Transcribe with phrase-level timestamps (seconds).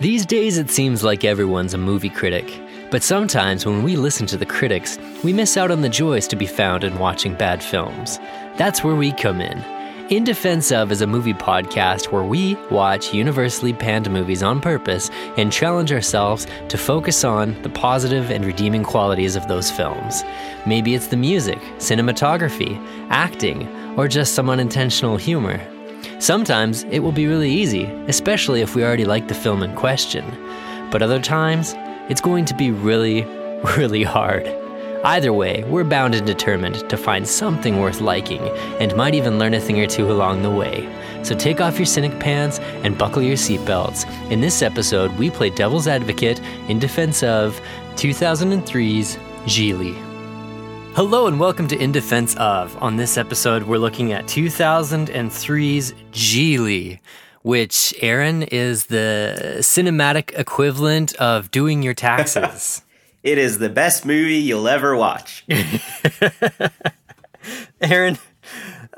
[0.00, 2.62] These days, it seems like everyone's a movie critic.
[2.88, 6.36] But sometimes when we listen to the critics, we miss out on the joys to
[6.36, 8.18] be found in watching bad films.
[8.56, 9.58] That's where we come in.
[10.08, 15.10] In Defense of is a movie podcast where we watch universally panned movies on purpose
[15.36, 20.22] and challenge ourselves to focus on the positive and redeeming qualities of those films.
[20.64, 22.78] Maybe it's the music, cinematography,
[23.10, 23.66] acting,
[23.98, 25.60] or just some unintentional humor.
[26.18, 30.24] Sometimes it will be really easy, especially if we already like the film in question.
[30.90, 31.74] But other times,
[32.08, 33.24] it's going to be really,
[33.76, 34.46] really hard.
[35.04, 38.40] Either way, we're bound and determined to find something worth liking
[38.80, 40.88] and might even learn a thing or two along the way.
[41.22, 44.04] So take off your cynic pants and buckle your seatbelts.
[44.32, 47.60] In this episode, we play devil's advocate in defense of
[47.94, 50.07] 2003's Gigli.
[50.98, 52.76] Hello and welcome to In Defense of.
[52.82, 56.98] On this episode, we're looking at 2003's Gigli,
[57.42, 62.82] which, Aaron, is the cinematic equivalent of doing your taxes.
[63.22, 65.44] It is the best movie you'll ever watch.
[67.80, 68.18] Aaron,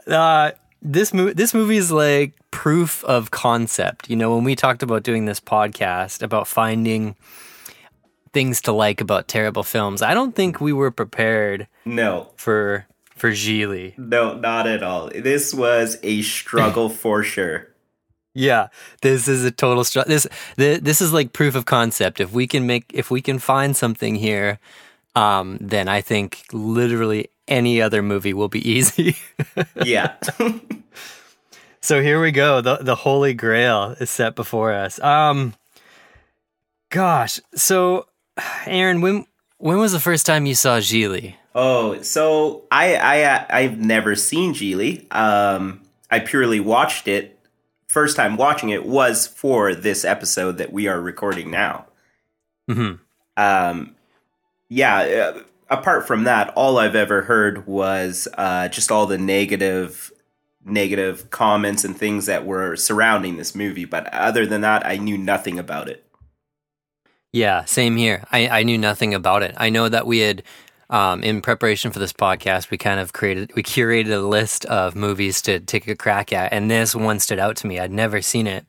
[0.07, 4.09] uh, this movie this movie is like proof of concept.
[4.09, 7.15] You know, when we talked about doing this podcast about finding
[8.33, 13.31] things to like about terrible films, I don't think we were prepared No, for for
[13.33, 13.97] Gigli.
[13.99, 15.11] no, not at all.
[15.15, 17.67] This was a struggle for sure.
[18.33, 18.69] Yeah,
[19.03, 22.21] this is a total str- this th- this is like proof of concept.
[22.21, 24.59] If we can make if we can find something here,
[25.17, 29.17] um, then I think literally any other movie will be easy.
[29.85, 30.15] Yeah.
[31.81, 32.61] so here we go.
[32.61, 35.01] The the holy grail is set before us.
[35.01, 35.55] Um,
[36.91, 37.41] gosh.
[37.55, 38.07] So,
[38.67, 39.27] Aaron, when
[39.59, 41.35] when was the first time you saw Gigli?
[41.55, 45.13] oh, so I I uh, I've never seen Gigli.
[45.15, 47.39] Um, I purely watched it.
[47.89, 51.87] First time watching it was for this episode that we are recording now.
[52.69, 52.93] hmm
[53.37, 53.97] um,
[54.69, 60.13] yeah, uh, apart from that, all I've ever heard was uh, just all the negative,
[60.65, 63.87] negative comments and things that were surrounding this movie.
[63.87, 66.05] But other than that, I knew nothing about it.
[67.33, 68.25] Yeah, same here.
[68.33, 69.55] I, I knew nothing about it.
[69.57, 70.43] I know that we had,
[70.89, 74.97] um, in preparation for this podcast, we kind of created, we curated a list of
[74.97, 77.79] movies to take a crack at, and this one stood out to me.
[77.79, 78.67] I'd never seen it.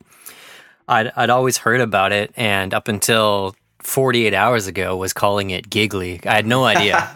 [0.86, 5.68] I'd, I'd always heard about it, and up until 48 hours ago, was calling it
[5.68, 6.20] Giggly.
[6.24, 7.10] I had no idea.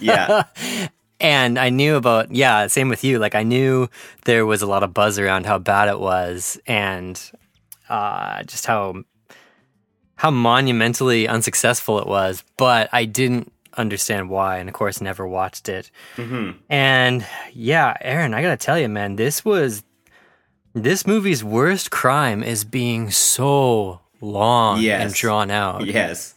[0.00, 0.44] Yeah,
[1.20, 3.18] and I knew about yeah, same with you.
[3.18, 3.88] Like I knew
[4.24, 7.20] there was a lot of buzz around how bad it was, and
[7.88, 9.04] uh, just how
[10.20, 12.44] how monumentally unsuccessful it was.
[12.58, 15.90] But I didn't understand why, and of course, never watched it.
[16.16, 19.82] hmm And yeah, Aaron, I gotta tell you, man, this was
[20.74, 25.86] this movie's worst crime is being so long and drawn out.
[25.86, 26.34] yes.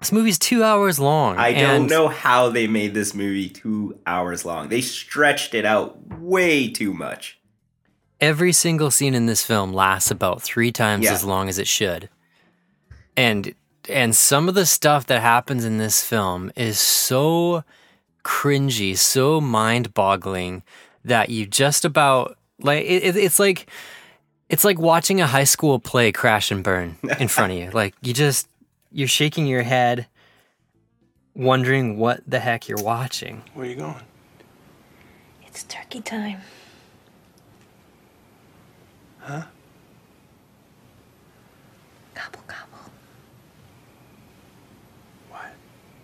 [0.00, 1.38] This movie's two hours long.
[1.38, 4.68] I don't know how they made this movie two hours long.
[4.68, 7.38] They stretched it out way too much.
[8.20, 11.12] every single scene in this film lasts about three times Yeah.
[11.12, 12.08] as long as it should
[13.16, 13.54] and
[13.88, 17.64] and some of the stuff that happens in this film is so
[18.24, 20.62] cringy so mind-boggling
[21.04, 23.66] that you just about like it, it- it's like
[24.48, 27.94] it's like watching a high school play crash and burn in front of you like
[28.02, 28.46] you just
[28.92, 30.06] you're shaking your head
[31.34, 33.96] wondering what the heck you're watching Where are you going?
[35.46, 36.40] It's turkey time.
[39.20, 39.42] Huh?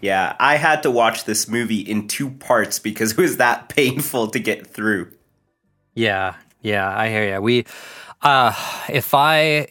[0.01, 4.29] Yeah, I had to watch this movie in two parts because it was that painful
[4.29, 5.13] to get through.
[5.95, 7.41] Yeah, yeah, I hear you.
[7.41, 7.65] We,
[8.23, 8.53] uh,
[8.89, 9.69] if I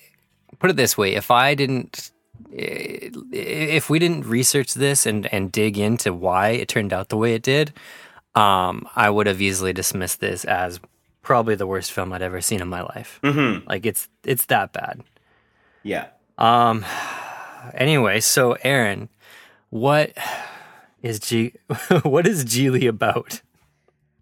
[0.60, 2.12] put it this way, if I didn't,
[2.54, 7.18] eh, if we didn't research this and and dig into why it turned out the
[7.18, 7.74] way it did,
[8.36, 10.80] um, I would have easily dismissed this as
[11.22, 13.20] probably the worst film I'd ever seen in my life.
[13.24, 15.04] hmm Like it's it's that bad.
[15.84, 16.08] Yeah.
[16.38, 16.86] Um.
[17.74, 19.10] Anyway, so Aaron,
[19.80, 20.14] what
[21.02, 21.54] is G?
[22.04, 23.42] what is Gigli about?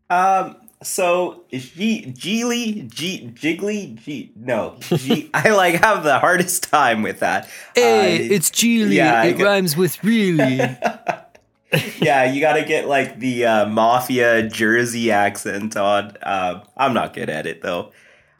[0.09, 0.57] Um.
[0.83, 7.21] So G Geely G Jiggly G no G I like have the hardest time with
[7.21, 7.49] that.
[7.73, 8.93] Hey, Uh, it's Geely.
[8.93, 10.57] yeah, it rhymes with really.
[11.99, 16.15] yeah, you got to get like the uh, mafia Jersey accent on.
[16.21, 17.91] Uh, I'm not good at it though.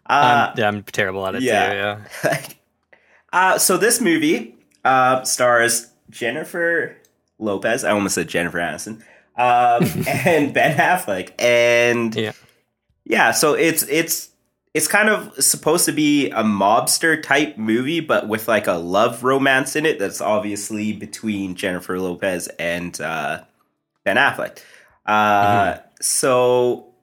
[0.08, 1.70] Uh, I'm, I'm terrible at it yeah.
[1.70, 2.30] too.
[2.30, 2.42] Yeah.
[3.34, 6.96] uh, so this movie uh, stars Jennifer
[7.40, 7.84] Lopez.
[7.84, 9.02] I almost said Jennifer Aniston.
[9.38, 12.32] Um, and Ben Affleck, and Yeah.
[13.04, 14.30] yeah, so it's it's
[14.74, 19.24] it's kind of supposed to be a mobster type movie, but with like a love
[19.24, 20.00] romance in it.
[20.00, 23.44] That's obviously between Jennifer Lopez and uh,
[24.04, 24.60] Ben Affleck.
[25.06, 25.82] Uh, mm-hmm.
[26.02, 26.94] So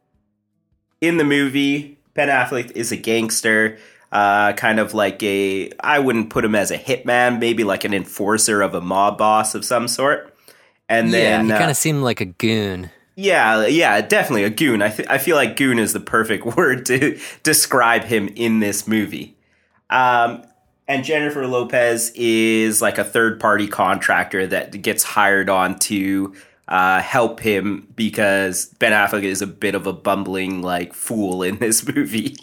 [1.00, 3.78] in the movie, Ben Affleck is a gangster.
[4.12, 7.94] Uh, kind of like a, I wouldn't put him as a hitman, maybe like an
[7.94, 10.36] enforcer of a mob boss of some sort.
[10.86, 12.90] And yeah, then he kind of uh, seemed like a goon.
[13.16, 14.82] Yeah, yeah, definitely a goon.
[14.82, 18.86] I th- I feel like goon is the perfect word to describe him in this
[18.86, 19.36] movie.
[19.88, 20.44] Um,
[20.88, 26.34] and Jennifer Lopez is like a third party contractor that gets hired on to
[26.68, 31.58] uh, help him because Ben Affleck is a bit of a bumbling like fool in
[31.58, 32.36] this movie.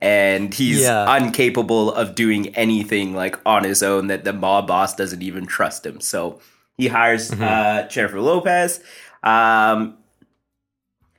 [0.00, 1.16] And he's yeah.
[1.16, 5.84] incapable of doing anything like on his own that the mob boss doesn't even trust
[5.84, 6.00] him.
[6.00, 6.40] So
[6.76, 7.42] he hires mm-hmm.
[7.42, 8.80] uh, Jennifer Lopez.
[9.22, 9.98] Um,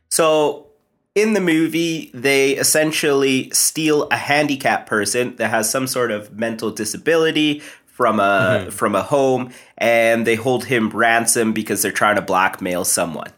[0.10, 0.68] so
[1.16, 6.72] in the movie, they essentially steal a handicapped person that has some sort of mental
[6.72, 8.70] disability from a mm-hmm.
[8.70, 13.32] from a home, and they hold him ransom because they're trying to blackmail someone.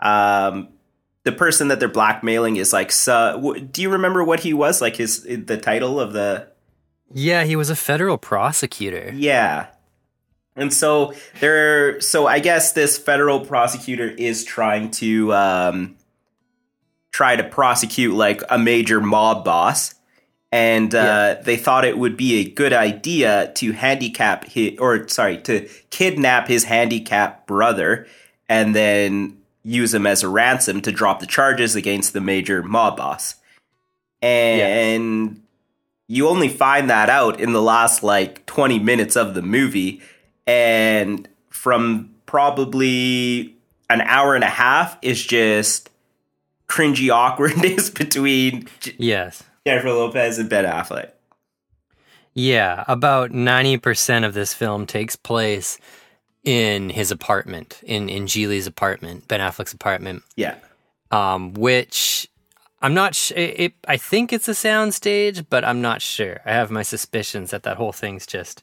[0.00, 0.68] Um,
[1.26, 4.80] the person that they're blackmailing is like, so, do you remember what he was?
[4.80, 6.46] Like his the title of the?
[7.12, 9.12] Yeah, he was a federal prosecutor.
[9.12, 9.66] Yeah,
[10.54, 15.96] and so there, so I guess this federal prosecutor is trying to um,
[17.10, 19.96] try to prosecute like a major mob boss,
[20.52, 21.34] and uh, yeah.
[21.42, 26.46] they thought it would be a good idea to handicap his, or sorry, to kidnap
[26.46, 28.06] his handicapped brother,
[28.48, 29.35] and then
[29.66, 33.34] use him as a ransom to drop the charges against the major mob boss.
[34.22, 35.42] And yeah.
[36.06, 40.00] you only find that out in the last like 20 minutes of the movie
[40.46, 43.56] and from probably
[43.90, 45.90] an hour and a half is just
[46.68, 51.10] cringy awkwardness between yes Jennifer Lopez and Ben Affleck.
[52.34, 55.78] Yeah, about 90% of this film takes place
[56.46, 60.22] in his apartment, in in Gigli's apartment, Ben Affleck's apartment.
[60.36, 60.54] Yeah.
[61.10, 62.26] Um, which
[62.80, 63.36] I'm not sure.
[63.36, 66.40] It, I think it's a soundstage, but I'm not sure.
[66.46, 68.62] I have my suspicions that that whole thing's just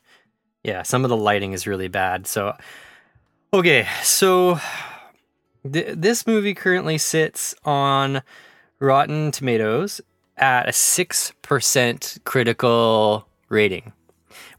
[0.64, 2.26] yeah, some of the lighting is really bad.
[2.26, 2.56] So,
[3.54, 4.60] okay, so
[5.70, 8.22] th- this movie currently sits on
[8.80, 10.00] Rotten Tomatoes
[10.38, 13.92] at a 6% critical rating,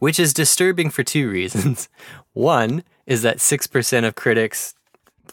[0.05, 1.89] which is disturbing for two reasons.
[2.35, 4.75] One is that 6% of critics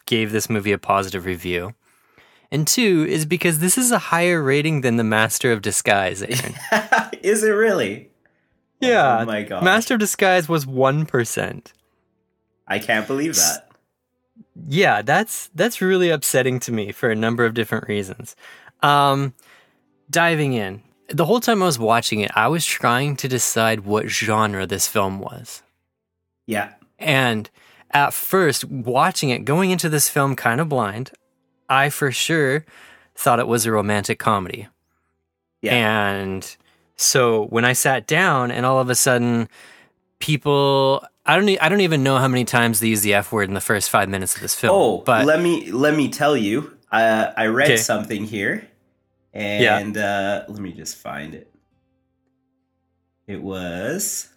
[0.05, 1.75] gave this movie a positive review.
[2.53, 6.21] And two is because this is a higher rating than The Master of Disguise.
[7.21, 8.11] is it really?
[8.79, 9.19] Yeah.
[9.19, 9.61] Oh my god.
[9.61, 11.73] Master of Disguise was 1%.
[12.65, 13.71] I can't believe that.
[14.69, 18.37] Yeah, that's that's really upsetting to me for a number of different reasons.
[18.81, 19.33] Um
[20.09, 20.81] diving in.
[21.13, 24.87] The whole time I was watching it, I was trying to decide what genre this
[24.87, 25.61] film was.
[26.45, 26.73] Yeah.
[26.99, 27.49] And
[27.91, 31.11] at first, watching it, going into this film kind of blind,
[31.69, 32.65] I for sure
[33.15, 34.67] thought it was a romantic comedy.
[35.61, 35.75] Yeah.
[35.75, 36.55] And
[36.95, 39.49] so when I sat down and all of a sudden
[40.19, 43.47] people I don't I don't even know how many times they use the F word
[43.47, 44.75] in the first 5 minutes of this film.
[44.75, 46.77] Oh, but let me let me tell you.
[46.91, 47.77] Uh, I read okay.
[47.77, 48.67] something here
[49.33, 50.43] and yeah.
[50.47, 51.53] uh, let me just find it.
[53.27, 54.31] It was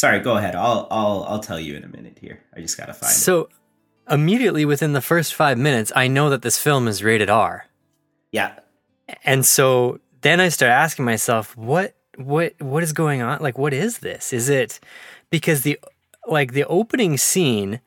[0.00, 0.54] Sorry, go ahead.
[0.54, 2.40] I'll I'll I'll tell you in a minute here.
[2.56, 3.48] I just got to find so, it.
[4.08, 7.66] So immediately within the first 5 minutes, I know that this film is rated R.
[8.32, 8.58] Yeah.
[9.24, 13.40] And so then I start asking myself, what what what is going on?
[13.40, 14.32] Like what is this?
[14.32, 14.80] Is it
[15.30, 15.78] because the
[16.26, 17.80] like the opening scene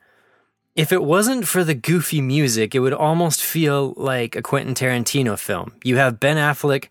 [0.74, 5.38] if it wasn't for the goofy music, it would almost feel like a Quentin Tarantino
[5.38, 5.72] film.
[5.84, 6.88] You have Ben Affleck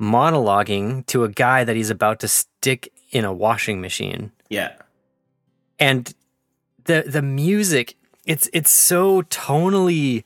[0.00, 4.30] monologuing to a guy that he's about to stick in a washing machine.
[4.48, 4.72] Yeah.
[5.78, 6.12] And
[6.84, 10.24] the the music, it's it's so tonally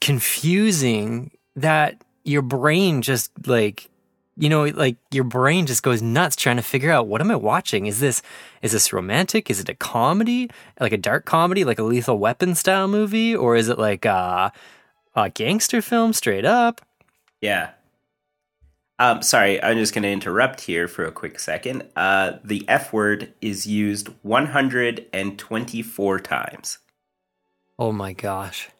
[0.00, 3.88] confusing that your brain just like
[4.36, 7.36] you know like your brain just goes nuts trying to figure out what am i
[7.36, 7.86] watching?
[7.86, 8.22] Is this
[8.62, 9.50] is this romantic?
[9.50, 10.50] Is it a comedy?
[10.78, 13.34] Like a dark comedy like a lethal weapon style movie?
[13.34, 14.52] Or is it like a,
[15.14, 16.82] a gangster film straight up?
[17.40, 17.70] Yeah.
[18.98, 21.84] Um sorry i'm just going to interrupt here for a quick second.
[21.96, 26.78] Uh the f word is used 124 times.
[27.78, 28.70] Oh my gosh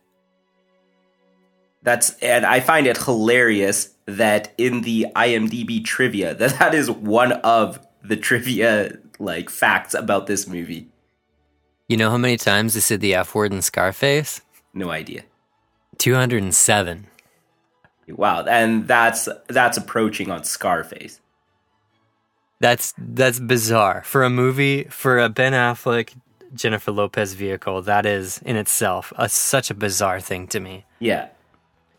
[1.87, 7.31] that's and I find it hilarious that in the IMDb trivia that that is one
[7.33, 10.89] of the trivia like facts about this movie.
[11.89, 14.41] You know how many times they said the F word in Scarface?
[14.75, 15.23] No idea.
[15.99, 17.07] 207.
[18.09, 21.21] Wow, and that's that's approaching on Scarface.
[22.59, 26.15] That's that's bizarre for a movie for a Ben Affleck
[26.53, 27.81] Jennifer Lopez vehicle.
[27.83, 30.85] That is in itself a, such a bizarre thing to me.
[30.99, 31.29] Yeah.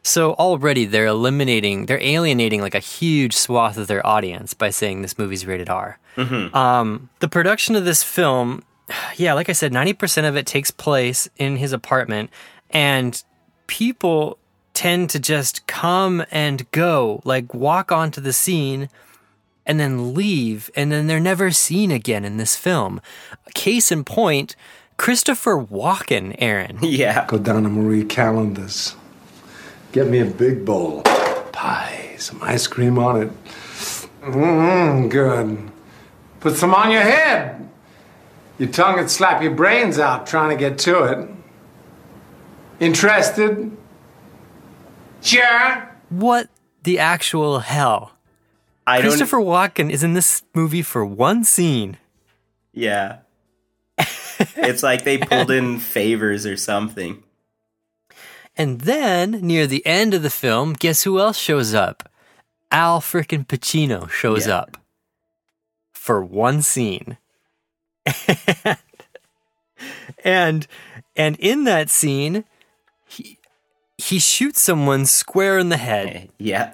[0.07, 5.01] So already they're eliminating, they're alienating like a huge swath of their audience by saying
[5.01, 5.99] this movie's rated R.
[6.55, 8.63] Um, the production of this film,
[9.17, 12.29] yeah, like I said, ninety percent of it takes place in his apartment,
[12.69, 13.21] and
[13.67, 14.37] people
[14.73, 18.87] tend to just come and go, like walk onto the scene
[19.65, 23.01] and then leave, and then they're never seen again in this film.
[23.53, 24.55] Case in point,
[24.95, 26.79] Christopher Walken, Aaron.
[26.81, 27.25] Yeah.
[27.27, 28.95] Go down to Marie Callender's.
[29.91, 31.01] Get me a big bowl.
[31.51, 33.31] Pie, some ice cream on it.
[34.21, 35.71] Mmm, good.
[36.39, 37.69] Put some on your head.
[38.57, 41.29] Your tongue would slap your brains out trying to get to it.
[42.79, 43.75] Interested?
[45.21, 45.95] Sure.
[46.09, 46.49] What
[46.83, 48.13] the actual hell?
[48.85, 51.97] I don't Christopher Walken is in this movie for one scene.
[52.73, 53.19] Yeah.
[53.97, 57.23] it's like they pulled in favors or something.
[58.57, 62.09] And then near the end of the film, guess who else shows up?
[62.71, 64.57] Al frickin' Pacino shows Yeah.
[64.57, 64.77] up
[65.93, 67.17] for one scene.
[70.23, 70.67] and
[71.15, 72.45] and in that scene,
[73.07, 73.37] he
[73.97, 76.73] he shoots someone square in the head, eh, Yeah.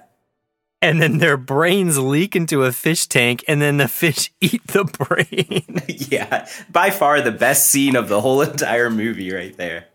[0.82, 4.84] and then their brains leak into a fish tank, and then the fish eat the
[4.86, 5.82] brain.
[5.88, 6.48] yeah.
[6.72, 9.86] By far the best scene of the whole entire movie right there.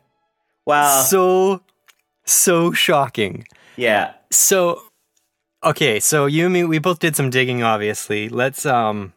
[0.66, 1.02] Wow.
[1.02, 1.62] so
[2.30, 3.46] so shocking.
[3.76, 4.14] yeah.
[4.30, 4.82] So,
[5.64, 7.62] okay, so you and me, we both did some digging.
[7.62, 9.12] Obviously, let's um,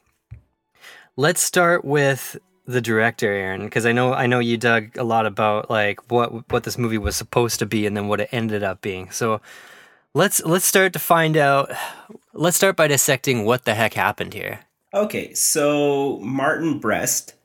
[1.17, 5.25] let's start with the director, Aaron, because I know I know you dug a lot
[5.25, 8.63] about like what what this movie was supposed to be and then what it ended
[8.63, 9.11] up being.
[9.11, 9.41] So,
[10.13, 11.71] let's let's start to find out.
[12.33, 14.61] Let's start by dissecting what the heck happened here.
[14.93, 17.35] Okay, so Martin Brest.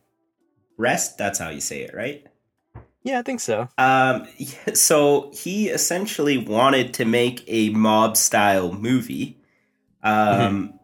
[0.76, 2.26] Brest, that's how you say it, right?
[3.06, 3.68] Yeah, I think so.
[3.78, 4.26] Um,
[4.74, 9.38] so he essentially wanted to make a mob style movie.
[10.02, 10.80] Um,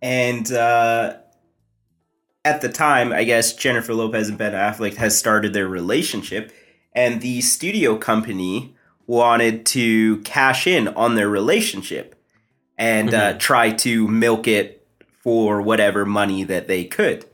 [0.00, 1.16] and uh,
[2.44, 6.52] at the time, I guess Jennifer Lopez and Ben Affleck has started their relationship,
[6.92, 8.76] and the studio company
[9.08, 12.14] wanted to cash in on their relationship
[12.78, 14.86] and uh, try to milk it
[15.18, 17.26] for whatever money that they could.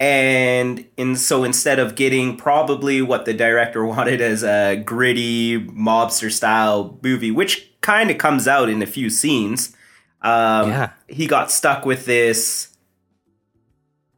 [0.00, 6.30] And in, so instead of getting probably what the director wanted as a gritty mobster
[6.30, 9.74] style movie, which kind of comes out in a few scenes,
[10.22, 10.90] um, Yeah.
[11.08, 12.68] he got stuck with this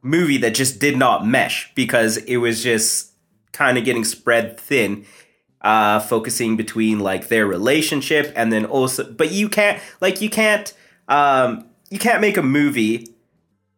[0.03, 3.11] movie that just did not mesh because it was just
[3.51, 5.05] kind of getting spread thin
[5.61, 10.73] uh focusing between like their relationship and then also but you can't like you can't
[11.07, 13.07] um you can't make a movie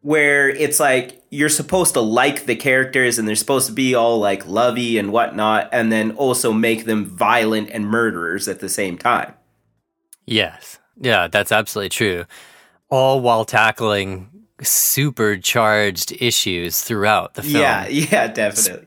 [0.04, 4.18] where it's like you're supposed to like the characters and they're supposed to be all
[4.20, 8.96] like lovey and whatnot and then also make them violent and murderers at the same
[8.98, 9.32] time
[10.26, 10.78] Yes.
[10.98, 12.24] Yeah, that's absolutely true.
[12.88, 14.30] All while tackling
[14.62, 17.54] supercharged issues throughout the film.
[17.62, 18.86] yeah yeah definitely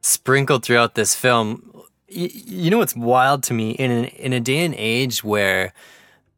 [0.00, 1.70] sprinkled throughout this film.
[2.14, 5.72] Y- you know what's wild to me in an, in a day and age where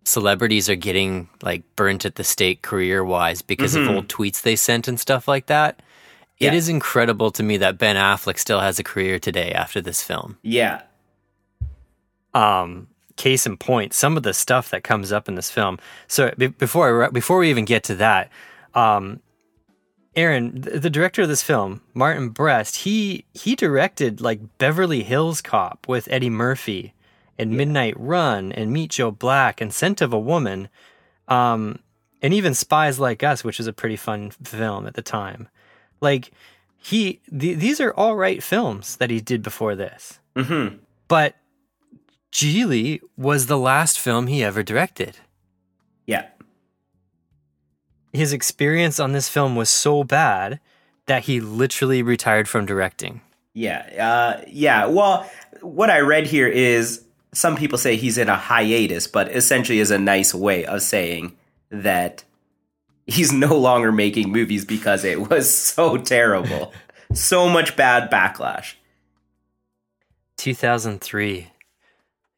[0.06, 4.54] celebrities are getting like burnt at the stake career wise because of old tweets they
[4.56, 5.80] sent and stuff like that.
[6.38, 6.52] It Yeah.
[6.52, 10.38] is incredible to me that Ben Affleck still has a career today after this film.
[10.42, 10.82] yeah
[12.34, 15.78] Um, case in point, some of the stuff that comes up in this film.
[16.06, 18.30] So be- before I, re- before we even get to that,
[18.74, 19.20] um,
[20.14, 25.40] Aaron, the, the director of this film, Martin Brest, he he directed like Beverly Hills
[25.40, 26.92] Cop with Eddie Murphy,
[27.38, 30.68] and Midnight Run, and Meet Joe Black, and Scent of a Woman,
[31.28, 31.78] um,
[32.22, 35.48] and even Spies Like Us, which is a pretty fun film at the time.
[36.00, 36.30] Like
[36.76, 40.76] he, th- these are all right films that he did before this, mm-hmm
[41.08, 41.36] but
[42.32, 45.18] Gigli was the last film he ever directed.
[46.06, 46.26] yeah
[48.12, 50.60] His experience on this film was so bad
[51.06, 53.20] that he literally retired from directing.
[53.54, 54.86] Yeah, uh, yeah.
[54.86, 55.30] Well,
[55.62, 57.04] what I read here is
[57.36, 61.36] some people say he's in a hiatus, but essentially is a nice way of saying
[61.70, 62.24] that
[63.06, 66.72] he's no longer making movies because it was so terrible,
[67.12, 68.74] so much bad backlash.
[70.38, 71.48] 2003.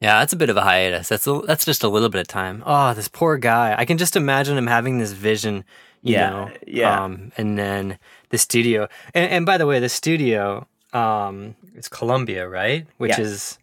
[0.01, 1.09] Yeah, that's a bit of a hiatus.
[1.09, 2.63] That's a, that's just a little bit of time.
[2.65, 3.75] Oh, this poor guy.
[3.77, 5.65] I can just imagine him having this vision,
[6.03, 6.51] you Yeah, know.
[6.67, 7.05] yeah.
[7.05, 7.99] Um, and then
[8.31, 8.89] the studio.
[9.15, 12.87] And, and by the way, the studio, um, it's Columbia, right?
[12.99, 13.59] Which is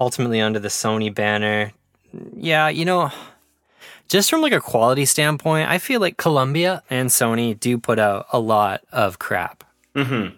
[0.00, 1.72] ultimately under the Sony banner.
[2.34, 3.12] Yeah, you know,
[4.08, 8.26] just from like a quality standpoint, I feel like Columbia and Sony do put out
[8.32, 9.62] a lot of crap.
[9.94, 10.36] Mm-hmm.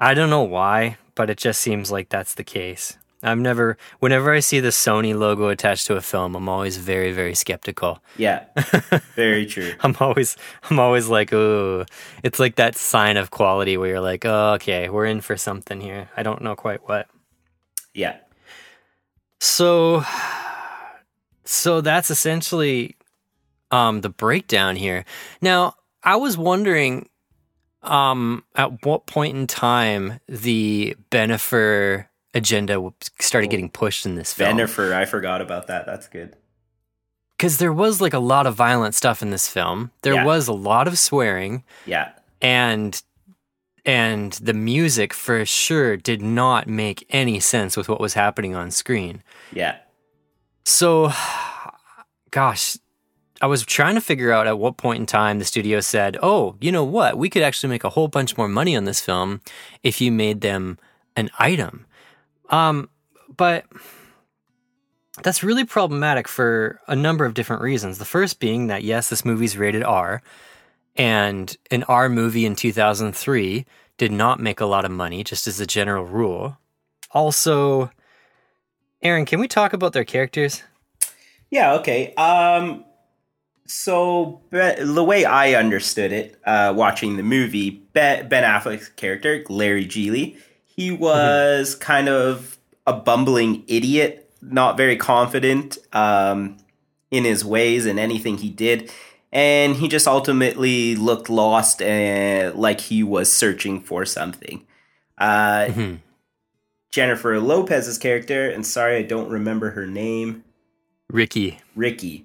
[0.00, 2.96] I don't know why, but it just seems like that's the case.
[3.20, 7.10] I've never, whenever I see the Sony logo attached to a film, I'm always very,
[7.10, 8.00] very skeptical.
[8.16, 8.44] Yeah,
[9.16, 9.72] very true.
[9.80, 10.36] I'm always,
[10.70, 11.84] I'm always like, ooh,
[12.22, 15.80] it's like that sign of quality where you're like, oh, okay, we're in for something
[15.80, 16.08] here.
[16.16, 17.08] I don't know quite what.
[17.92, 18.18] Yeah.
[19.40, 20.04] So,
[21.44, 22.96] so that's essentially
[23.70, 25.04] um, the breakdown here.
[25.40, 27.08] Now, I was wondering
[27.82, 34.56] um, at what point in time the Bennifer agenda started getting pushed in this film.
[34.58, 35.86] Bennifer, I forgot about that.
[35.86, 36.36] That's good.
[37.36, 39.92] Because there was like a lot of violent stuff in this film.
[40.02, 40.24] There Yeah.
[40.24, 42.10] was a lot of swearing, Yeah.
[42.42, 43.00] and
[43.88, 48.70] and the music for sure did not make any sense with what was happening on
[48.70, 49.22] screen.
[49.50, 49.78] Yeah.
[50.66, 51.10] So,
[52.30, 52.76] gosh,
[53.40, 56.56] I was trying to figure out at what point in time the studio said, "Oh,
[56.60, 57.16] you know what?
[57.16, 59.40] We could actually make a whole bunch more money on this film
[59.82, 60.78] if you made them
[61.16, 61.86] an item."
[62.50, 62.90] Um,
[63.38, 63.64] but
[65.22, 67.96] that's really problematic for a number of different reasons.
[67.96, 70.20] The first being that yes, this movie's rated R,
[70.98, 73.64] and an R movie in 2003
[73.96, 76.58] did not make a lot of money, just as a general rule.
[77.12, 77.90] Also,
[79.02, 80.62] Aaron, can we talk about their characters?
[81.50, 82.12] Yeah, okay.
[82.14, 82.84] Um
[83.66, 89.44] so Be- the way I understood it, uh watching the movie, Be- Ben Affleck's character,
[89.48, 90.36] Larry Gigli,
[90.66, 96.56] he was kind of a bumbling idiot, not very confident um
[97.10, 98.90] in his ways and anything he did.
[99.32, 104.66] And he just ultimately looked lost and like he was searching for something.
[105.18, 105.98] Uh Mhm.
[106.90, 110.44] Jennifer Lopez's character, and sorry I don't remember her name,
[111.10, 111.58] Ricky.
[111.76, 112.24] Ricky.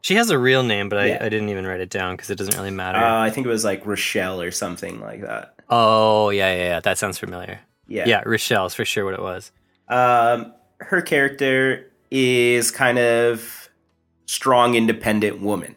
[0.00, 1.18] She has a real name, but I, Yeah.
[1.20, 2.98] I didn't even write it down because it doesn't really matter.
[2.98, 5.54] Uh, I think it was like Rochelle or something like that.
[5.68, 6.80] oh, yeah, yeah, yeah.
[6.80, 7.60] That sounds familiar.
[7.86, 8.04] Yeah.
[8.06, 9.52] Yeah, Rochelle's for sure what it was.
[9.88, 13.68] Um, her character is kind of
[14.24, 15.74] strong, independent woman,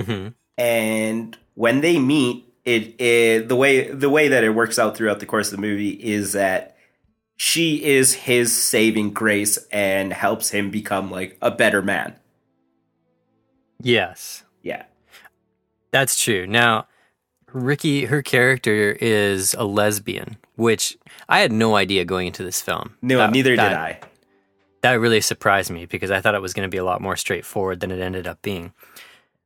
[0.00, 0.28] hmm
[0.58, 5.18] and when they meet, it, it the way the way that it works out throughout
[5.20, 6.76] the course of the movie is that
[7.36, 12.14] she is his saving grace and helps him become like a better man.
[13.80, 14.84] Yes, Yeah.
[15.90, 16.46] that's true.
[16.46, 16.86] Now,
[17.52, 20.96] Ricky, her character is a lesbian, which
[21.28, 22.94] I had no idea going into this film.
[23.02, 24.00] No, That- neither that- did I.
[24.82, 27.16] that really surprised me because I thought it was going to be a lot more
[27.16, 28.72] straightforward than it ended up being.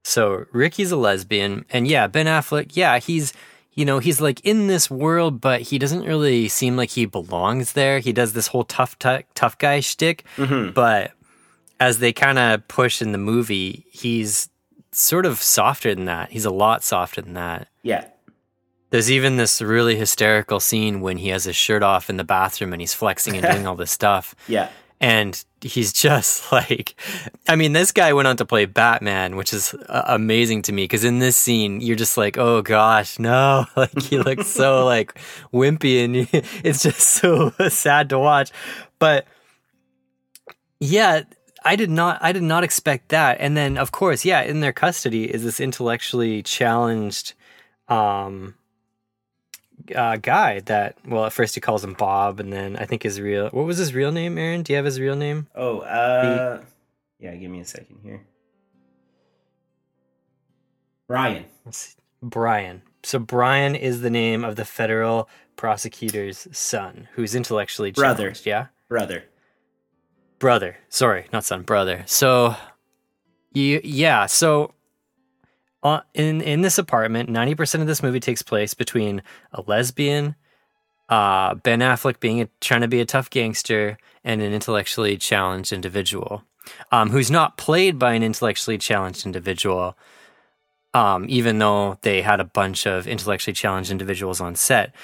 [0.06, 3.32] So Ricky's a lesbian, and yeah, Ben Affleck, yeah, he's
[3.72, 7.72] you know he's like in this world, but he doesn't really seem like he belongs
[7.72, 7.98] there.
[7.98, 10.72] He does this whole tough tough, tough guy shtick, Mm-hmm.
[10.72, 11.12] but
[11.80, 14.48] as they kind of push in the movie, he's
[14.92, 16.30] sort of softer than that.
[16.30, 17.68] He's a lot softer than that.
[17.82, 18.06] Yeah.
[18.90, 22.72] There's even this really hysterical scene when he has his shirt off in the bathroom
[22.72, 24.70] and he's flexing and doing all this stuff Yeah.
[25.00, 26.94] And he's just like
[27.48, 30.84] i mean this guy went on to play batman which is uh, amazing to me
[30.84, 33.66] because in this scene you're just like oh gosh no.
[33.76, 35.14] Like he looks so like
[35.52, 36.28] wimpy and
[36.64, 38.50] it's just so sad to watch.
[38.98, 39.26] But
[40.80, 41.22] yeah
[41.64, 43.38] i did not i did not expect that.
[43.40, 47.34] And then of course yeah in their custody is this intellectually challenged
[47.88, 48.54] um
[49.94, 53.20] uh, guy that well at first he calls him Bob and then I think his
[53.20, 56.62] real what was his real name Aaron do you have his real name Oh, uh,
[57.18, 57.34] yeah.
[57.36, 58.22] Give me a second here.
[61.08, 61.44] Brian.
[62.22, 68.32] Brian so Brian is the name of the federal prosecutor's son who's intellectually Brother.
[68.44, 69.24] yeah Brother.
[70.38, 72.54] brother sorry not son brother so
[73.52, 74.72] you yeah so
[75.86, 79.22] uh, in in this apartment 90% of this movie takes place between
[79.52, 80.34] a lesbian
[81.08, 85.72] uh, ben affleck being a, trying to be a tough gangster and an intellectually challenged
[85.72, 86.42] individual
[86.90, 89.96] um, who's not played by an intellectually challenged individual
[90.94, 94.94] um, even though they had a bunch of intellectually challenged individuals on set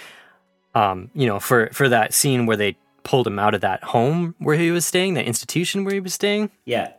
[0.75, 4.35] um, you know, for for that scene where they pulled him out of that home
[4.39, 6.51] where he was staying, that institution where he was staying.
[6.65, 6.93] Yeah.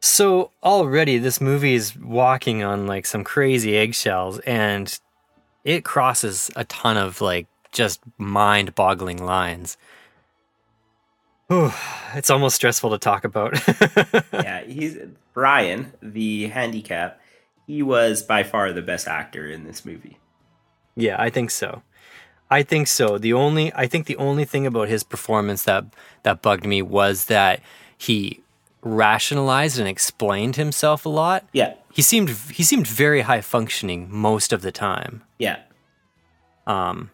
[0.00, 4.98] So already this movie is walking on like some crazy eggshells and
[5.64, 9.76] it crosses a ton of like just mind-boggling lines.
[11.48, 11.72] Whew,
[12.14, 13.58] it's almost stressful to talk about.
[14.32, 14.98] yeah, he's
[15.32, 17.20] Brian, the handicap.
[17.66, 20.18] He was by far the best actor in this movie.
[20.94, 21.82] Yeah, I think so.
[22.50, 23.18] I think so.
[23.18, 25.84] The only I think the only thing about his performance that
[26.22, 27.60] that bugged me was that
[27.96, 28.40] he
[28.96, 31.48] rationalized and explained himself a lot.
[31.52, 31.74] Yeah.
[31.92, 35.22] He seemed he seemed very high functioning most of the time.
[35.38, 35.60] Yeah.
[36.66, 37.10] Um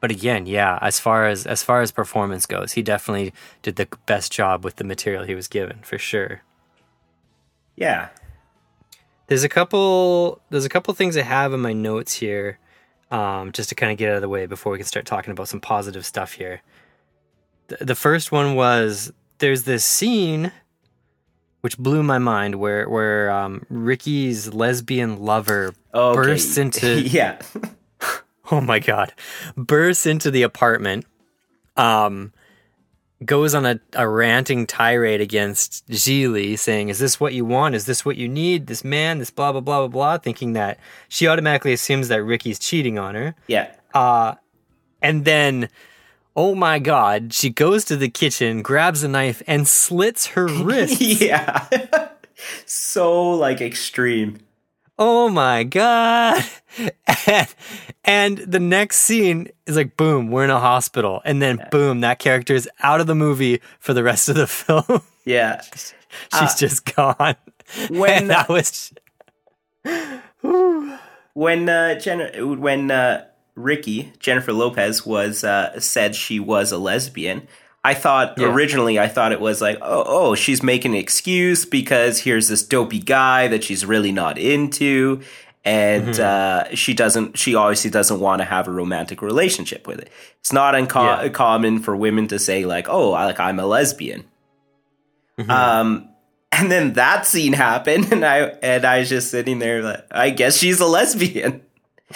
[0.00, 3.88] But again, yeah, as far as as far as performance goes, he definitely did the
[4.06, 6.42] best job with the material he was given, for sure.
[7.76, 8.08] Yeah.
[9.26, 12.58] There's a couple there's a couple things I have in my notes here,
[13.10, 15.32] um, just to kind of get out of the way before we can start talking
[15.32, 16.62] about some positive stuff here.
[17.68, 20.52] The, the first one was there's this scene
[21.60, 26.16] which blew my mind where where um, Ricky's lesbian lover Okay.
[26.16, 27.40] bursts into yeah.
[28.52, 29.12] oh my god
[29.56, 31.04] bursts into the apartment
[31.76, 32.32] um
[33.24, 37.84] goes on a, a ranting tirade against Gigli saying is this what you want is
[37.86, 41.28] this what you need this man this blah blah blah blah blah thinking that she
[41.28, 43.70] automatically assumes that Ricky's cheating on her Yeah.
[45.02, 45.68] and then
[46.40, 50.98] oh my god she goes to the kitchen grabs a knife and slits her wrist
[51.00, 51.66] Yeah.
[52.66, 54.38] so like extreme.
[54.98, 56.42] oh my god
[57.26, 57.48] and,
[58.04, 62.18] and the next scene is like boom we're in a hospital and then boom that
[62.18, 65.60] character is out of the movie for the rest of the film Yeah.
[66.38, 67.36] she's just gone
[67.90, 68.92] when- and that was
[71.34, 73.24] when uh, Jen- when uh,
[73.62, 77.46] Ricky Jennifer Lopez was uh, said she was a lesbian,
[77.84, 78.52] I thought Yeah.
[78.52, 82.62] originally I thought it was like oh oh she's making an excuse because here's this
[82.62, 85.20] dopey guy that she's really not into.
[85.62, 87.36] And uh, she doesn't.
[87.36, 90.08] She obviously doesn't want to have a romantic relationship with it.
[90.38, 91.20] It's not unco- Yeah.
[91.80, 94.24] for women to say like, "Oh, I- like I'm a lesbian."
[95.48, 96.08] Um,
[96.52, 100.30] and then that scene happened, and I and I was just sitting there like, I
[100.30, 101.60] guess she's a lesbian.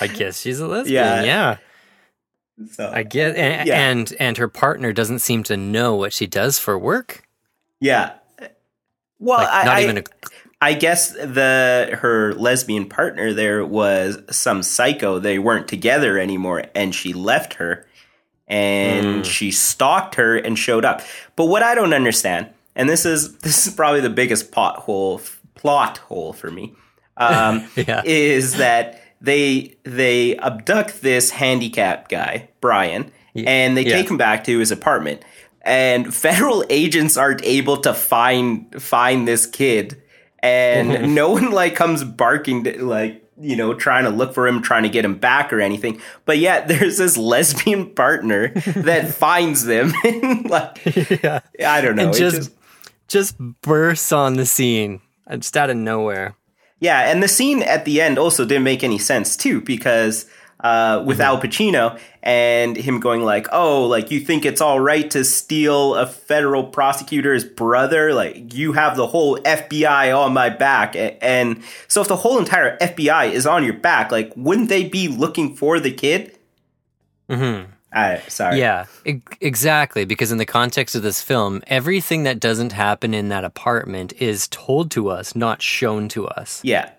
[0.01, 1.23] I guess she's a lesbian Yeah.
[1.25, 1.57] yeah,
[2.71, 3.89] So i guess and, Yeah.
[3.91, 7.27] and and her partner doesn't seem to know what she does for work
[7.81, 8.13] yeah.
[9.19, 10.03] Well, like I, not I, even a
[10.63, 15.19] I guess the her lesbian partner there was some psycho.
[15.19, 17.87] They weren't together anymore, and she left her,
[18.49, 19.23] and Hmm.
[19.23, 21.03] she stalked her and showed up.
[21.37, 25.21] But what I don't understand, and this is this is probably the biggest pothole
[25.55, 26.75] plot hole for me,
[27.19, 28.01] um, Yeah.
[28.05, 33.97] is that they they abduct this handicapped guy, Brian, and they yeah.
[33.97, 35.23] take him back to his apartment.
[35.63, 40.03] And federal agents aren't able to find find this kid,
[40.41, 44.61] and no one like comes barking to, like you know trying to look for him,
[44.61, 46.01] trying to get him back or anything.
[46.27, 50.79] But yet there's this lesbian partner that finds them, and like
[51.23, 52.51] yeah I don't know, it just
[53.09, 56.37] just bursts on the scene uh, just out of nowhere
[56.85, 60.27] Yeah, and the scene at the end also didn't make any sense too because
[60.61, 65.11] uh, with Al Pacino and him going like, "Oh, like you think it's all right
[65.13, 68.13] to steal a federal prosecutor's brother?
[68.13, 72.77] Like you have the whole FBI on my back." And so, if the whole entire
[72.77, 76.37] FBI is on your back, like wouldn't they be looking for the kid?
[77.31, 77.71] Mm-hmm.
[77.95, 78.59] I sorry.
[78.59, 80.05] Yeah, e- exactly.
[80.05, 84.49] Because in the context of this film, everything that doesn't happen in that apartment is
[84.49, 86.91] told to us, not shown to us, yeah,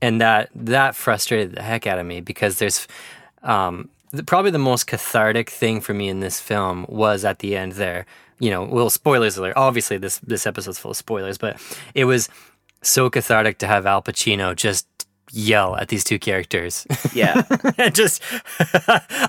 [0.00, 2.86] and that that frustrated the heck out of me because there's
[3.42, 7.56] um, the, probably the most cathartic thing for me in this film was at the
[7.56, 8.06] end there.
[8.38, 9.54] You know, well, spoilers alert.
[9.56, 11.60] Obviously, this this episode's full of spoilers, but
[11.94, 12.28] it was
[12.82, 14.86] so cathartic to have Al Pacino just
[15.34, 16.86] yell at these two characters.
[17.12, 17.42] yeah,
[17.78, 18.22] and just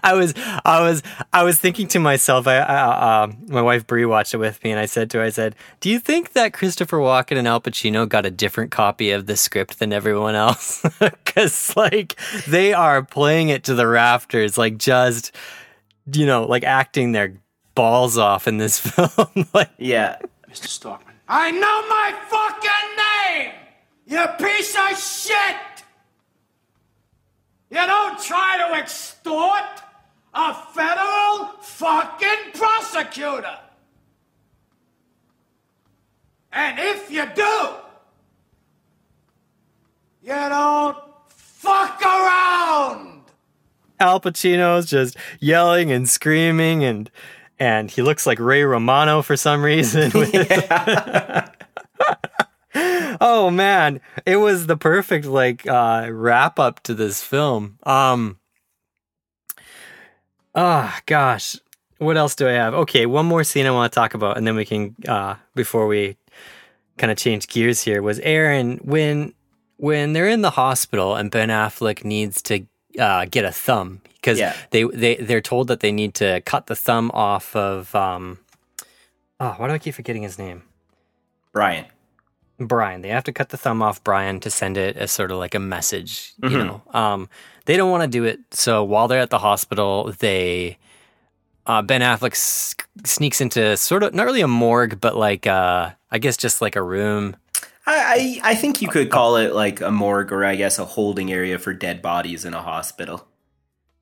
[0.04, 4.06] I was I was I was thinking to myself I, I uh, my wife Brie
[4.06, 6.54] watched it with me and I said to her I said do you think that
[6.54, 10.86] Christopher Walken and Al Pacino got a different copy of the script than everyone else
[11.26, 12.16] cuz like
[12.48, 15.36] they are playing it to the rafters like just
[16.12, 17.36] you know like acting their
[17.74, 20.18] balls off in this film like yeah.
[20.50, 20.68] Mr.
[20.68, 21.14] Stockman.
[21.28, 23.54] I know my fucking name!
[24.08, 25.75] You piece of shit!
[27.70, 29.64] You don't try to extort
[30.34, 33.58] a federal fucking prosecutor!
[36.52, 37.70] And if you do,
[40.22, 40.98] you don't
[41.28, 43.24] fuck around!
[44.00, 47.10] Al Pacino's just yelling and screaming and
[47.58, 50.12] and he looks like Ray Romano for some reason.
[53.22, 57.78] oh man, it was the perfect like uh wrap up to this film.
[57.84, 58.38] Um
[60.54, 61.58] Oh gosh.
[61.98, 62.74] What else do I have?
[62.74, 65.88] Okay, one more scene I want to talk about and then we can uh before
[65.88, 66.18] we
[66.98, 69.34] kind of change gears here was Aaron when
[69.78, 72.66] when they're in the hospital and Ben Affleck needs to
[72.98, 74.56] uh, get a thumb because Yeah.
[74.72, 77.94] they they they're told that they need to cut the thumb off of.
[77.94, 78.40] Um,
[79.42, 80.64] oh, why do I keep forgetting his name?
[81.52, 81.86] Brian.
[82.60, 83.02] Brian.
[83.02, 85.56] They have to cut the thumb off Brian to send it as sort of like
[85.56, 86.82] a message, you know.
[86.94, 87.30] Um,
[87.66, 90.78] they don't want to do it, so while they're at the hospital, they
[91.66, 95.92] uh, Ben Affleck s- sneaks into sort of not really a morgue, but like uh,
[96.12, 97.36] I guess just like a room.
[97.88, 100.86] I, I I think you could call it like a morgue or I guess a
[100.86, 103.28] holding area for dead bodies in a hospital.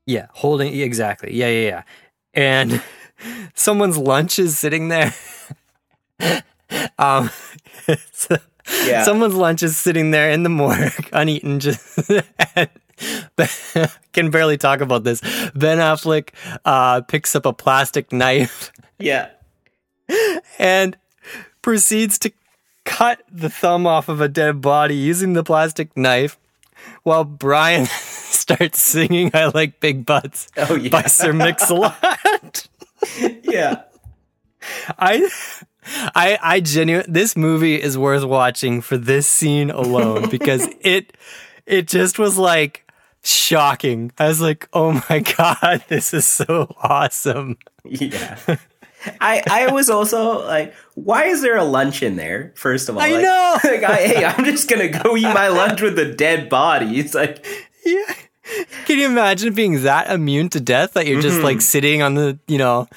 [0.05, 1.33] Yeah, holding exactly.
[1.33, 1.83] Yeah, yeah, yeah.
[2.33, 2.83] And
[3.53, 5.13] someone's lunch is sitting there.
[6.97, 7.29] um,
[8.11, 8.37] so-
[8.85, 9.03] Yeah.
[9.03, 11.59] someone's lunch is sitting there in the morgue, uneaten.
[11.59, 11.99] Just
[14.13, 15.19] can barely talk about this.
[15.53, 16.29] Ben Affleck
[16.63, 19.31] uh, picks up a plastic knife Yeah.
[20.57, 20.95] and
[21.61, 22.31] proceeds to
[22.85, 26.39] cut the thumb off of a dead body using the plastic knife,
[27.03, 30.89] while Brian starts singing "I Like Big Butts" Oh yeah.
[30.89, 32.67] by Sir Mix-a-Lot.
[33.43, 33.81] yeah.
[34.97, 35.29] I,
[35.85, 37.11] I, I genuine.
[37.11, 41.15] This movie is worth watching for this scene alone because it,
[41.65, 42.89] it just was like
[43.23, 44.11] shocking.
[44.17, 47.57] I was like, oh my god, this is so awesome.
[47.83, 48.37] Yeah.
[49.19, 52.53] I I was also like, why is there a lunch in there?
[52.55, 53.57] First of all, I like, know.
[53.63, 56.99] Like, I, hey, I'm just gonna go eat my lunch with the dead body.
[56.99, 57.45] It's like,
[57.85, 58.13] Yeah.
[58.85, 61.61] Can you imagine being that immune to death that you're just like mm-hmm.
[61.61, 62.87] sitting on the, you know,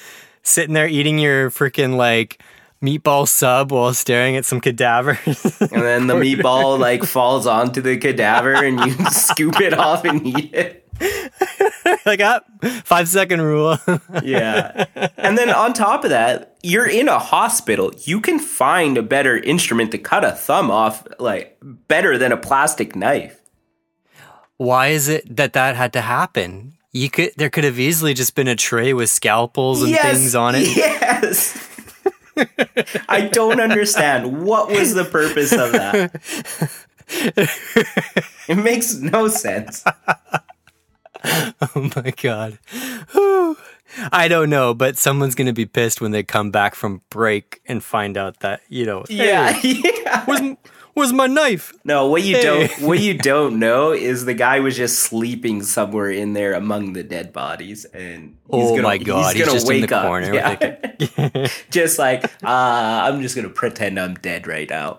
[0.42, 2.42] sitting there eating your freaking like
[2.86, 5.26] meatball sub while staring at some cadavers?
[5.60, 10.26] and then the meatball like falls onto the cadaver, and you scoop it off and
[10.26, 10.82] eat it.
[12.06, 12.40] like, ah,
[12.84, 13.78] five second rule.
[14.22, 14.86] Yeah.
[15.16, 17.92] And then on top of that, you're in a hospital.
[18.04, 22.36] You can find a better instrument to cut a thumb off, like better than a
[22.36, 23.40] plastic knife.
[24.56, 26.74] Why is it that that had to happen?
[26.92, 30.54] You could, there could have easily just been a tray with scalpels and things on
[30.54, 30.74] it.
[30.74, 31.75] Yes.
[33.08, 34.44] I don't understand.
[34.44, 36.12] What was the purpose of that?
[38.48, 39.84] It makes no sense.
[41.24, 42.58] Oh my god.
[43.12, 43.56] Whew.
[44.12, 47.82] I don't know, but someone's gonna be pissed when they come back from break and
[47.82, 49.04] find out that you know.
[49.08, 49.52] Yeah.
[49.52, 50.24] "Hey, yeah.
[50.26, 50.56] where's
[50.96, 51.72] where's my knife?
[51.84, 52.42] No, what you Hey.
[52.42, 56.94] don't what you don't know is the guy was just sleeping somewhere in there among
[56.94, 59.96] the dead bodies and he's Oh gonna, my God, he's gonna just in wake the
[59.96, 60.06] up.
[60.06, 61.48] corner Yeah.
[61.70, 64.98] just like uh, I'm just gonna pretend I'm dead right now.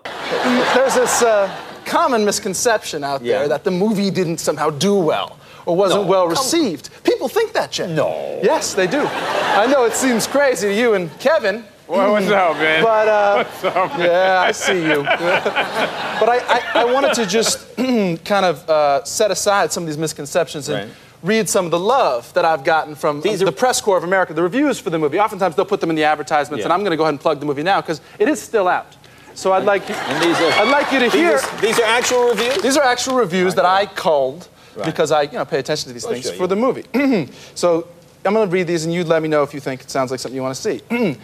[0.74, 1.50] There's this uh,
[1.84, 3.48] common misconception out there Yeah.
[3.48, 6.90] that the movie didn't somehow do well or wasn't well received.
[7.04, 7.92] People think that, Jay.
[7.92, 8.40] No.
[8.42, 9.02] Yes, they do.
[9.02, 11.64] I know it seems crazy to you and Kevin.
[11.88, 12.82] Well, what's up, man?
[12.82, 14.00] But uh, What's up, man?
[14.00, 15.02] yeah, I see you.
[15.02, 19.96] but I, I, I wanted to just kind of uh, set aside some of these
[19.98, 20.96] misconceptions and Right.
[21.22, 24.04] read some of the love that I've gotten from These the are- press corps of
[24.04, 25.18] America, the reviews for the movie.
[25.18, 26.66] Oftentimes they'll put them in the advertisements, Yeah.
[26.66, 28.68] and I'm going to go ahead and plug the movie now because it is still
[28.68, 28.94] out.
[29.34, 31.36] So I'd like, And these are, I'd like you to these hear.
[31.36, 32.60] Are, these are actual reviews?
[32.62, 34.46] These are actual reviews that I culled
[34.76, 34.84] Right.
[34.86, 36.46] because I, you know, pay attention to these things sure, for yeah.
[36.48, 37.28] the movie.
[37.56, 37.88] so
[38.24, 40.10] I'm going to read these, and you'd let me know if you think it sounds
[40.10, 40.82] like something you want to see.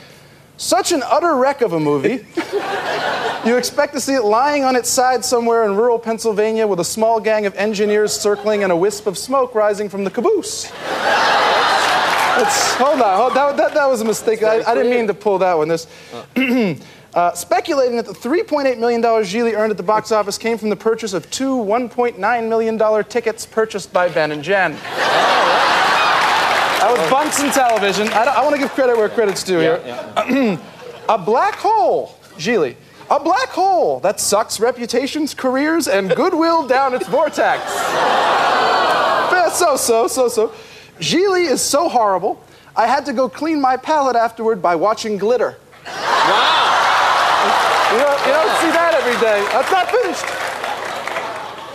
[0.57, 2.25] Such an utter wreck of a movie.
[3.45, 6.85] you expect to see it lying on its side somewhere in rural Pennsylvania with a
[6.85, 10.71] small gang of engineers circling and a wisp of smoke rising from the caboose.
[12.37, 14.43] Let's, hold on, hold, that, that, that was a mistake.
[14.43, 15.69] I, I didn't mean to pull that one.
[15.69, 15.87] This,
[17.15, 20.77] uh, speculating that the $3.8 million Gigli earned at the box office came from the
[20.77, 24.77] purchase of two $1.9 million tickets purchased by Ben and Jen.
[26.85, 28.09] That was Bunsen Television.
[28.09, 29.81] I, I want to give credit where credit's due here.
[31.09, 32.77] A black hole, Gigli.
[33.09, 37.63] A black hole that sucks reputations, careers, and goodwill down its vortex.
[39.35, 40.53] Eh, so so, so so.
[41.01, 42.45] Gigli is so horrible,
[42.77, 45.57] I had to go clean my palate afterward by watching glitter.
[45.87, 45.91] You
[47.99, 49.41] don't, you don't see that every day.
[49.51, 50.54] That's not finished.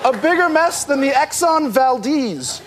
[0.05, 2.61] A bigger mess than the Exxon Valdez.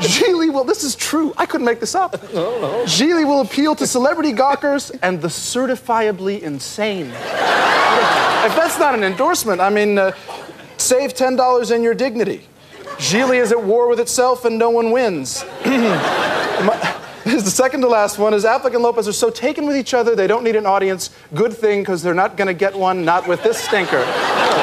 [0.00, 2.20] Gigli will, this is true, I couldn't make this up.
[2.34, 2.82] No.
[2.84, 7.06] Gigli will appeal to celebrity gawkers and the certifiably insane.
[7.06, 10.12] if that's not an endorsement, I mean, uh,
[10.78, 12.46] save $10 in your dignity.
[12.98, 15.44] Gigli is at war with itself and no one wins.
[17.24, 19.78] This is the second to last one is Affleck and Lopez are so taken with
[19.78, 21.08] each other they don't need an audience.
[21.34, 23.02] Good thing because they're not going to get one.
[23.02, 24.04] Not with this stinker.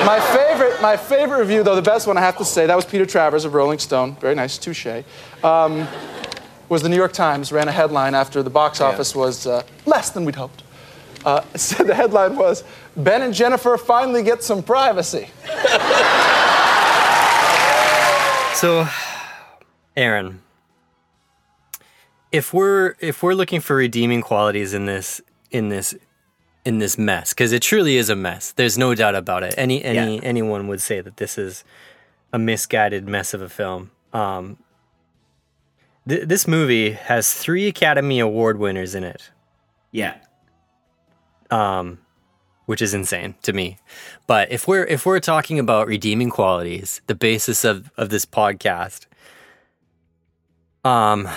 [0.05, 2.85] My favorite, my favorite review though, the best one I have to say, that was
[2.85, 4.15] Peter Travers of Rolling Stone.
[4.15, 5.03] Very nice, touche.
[5.43, 5.87] Um,
[6.69, 10.09] was the New York Times ran a headline after the box office was uh, less
[10.09, 10.63] than we'd hoped.
[11.25, 12.63] Uh, said the headline was
[12.95, 15.29] Ben and Jennifer finally get some privacy.
[18.61, 18.87] So,
[19.97, 20.39] Aaron,
[22.31, 25.95] if we're if we're looking for redeeming qualities in this in this
[26.65, 28.52] in this mess, because it truly is a mess.
[28.52, 29.54] There's no doubt about it.
[29.58, 30.21] Any any Yeah.
[30.24, 31.63] anyone would say that this is
[32.34, 33.91] a misguided mess of a film.
[34.13, 34.58] Um,
[36.08, 39.32] th- this movie has three Academy Award winners in it.
[39.91, 40.15] Yeah.
[41.50, 41.97] um,
[42.65, 43.78] which is insane to me.
[44.28, 49.08] But if we're if we're talking about redeeming qualities, the basis of of this podcast,
[50.86, 51.28] um,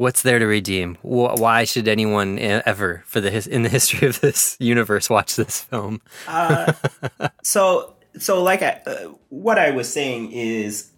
[0.00, 0.96] what's there to redeem?
[1.02, 6.00] Why should anyone ever, for the in the history of this universe, watch this film?
[7.42, 10.90] So so like I, uh, what I was saying is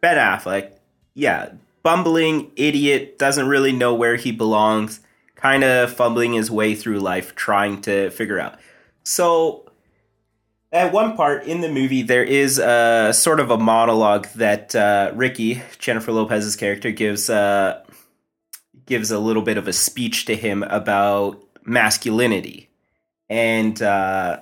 [0.00, 0.72] Ben Affleck,
[1.14, 1.50] yeah,
[1.82, 5.00] bumbling idiot, doesn't really know where he belongs,
[5.34, 8.58] kind of fumbling his way through life trying to figure out.
[9.04, 9.70] So
[10.72, 15.12] at one part in the movie there is a sort of a monologue that uh,
[15.14, 17.82] Ricky, Jennifer Lopez's character gives uh,
[18.88, 22.68] gives a little bit of a speech to him about masculinity
[23.28, 24.40] and uh,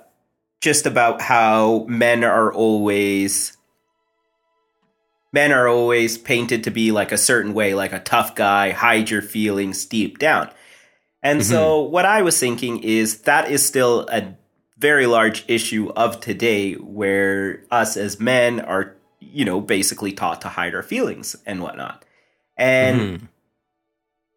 [0.61, 3.57] just about how men are always
[5.33, 9.11] men are always painted to be like a certain way like a tough guy hide
[9.11, 10.51] your feelings deep down.
[11.23, 14.37] And so what i was thinking is that is still a
[14.79, 20.49] very large issue of today where us as men are you know basically taught to
[20.49, 22.05] hide our feelings and whatnot.
[22.57, 23.29] And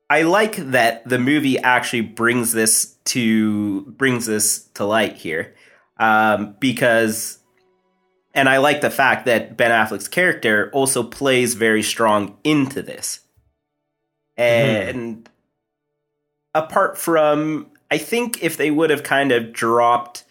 [0.10, 5.54] I like that the movie actually brings this to brings this to light here,
[5.98, 7.38] um, because,
[8.34, 13.20] and I like the fact that Ben Affleck's character also plays very strong into this,
[14.36, 15.30] and
[16.56, 20.24] apart from, I think if they would have kind of dropped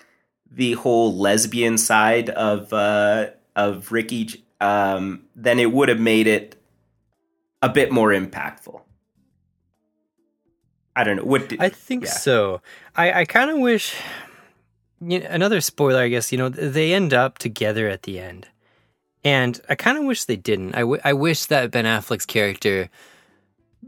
[0.51, 6.61] the whole lesbian side of uh, of Ricky, um, then it would have made it
[7.63, 8.81] a bit more impactful.
[10.99, 11.23] I don't know.
[11.23, 12.11] What did, I think yeah.
[12.11, 12.61] so.
[12.97, 13.95] I, I kind of wish.
[15.01, 16.33] You know, another spoiler, I guess.
[16.33, 18.49] You know, they end up together at the end,
[19.23, 20.75] and I kind of wish they didn't.
[20.75, 22.89] I, w- I wish that Ben Affleck's character,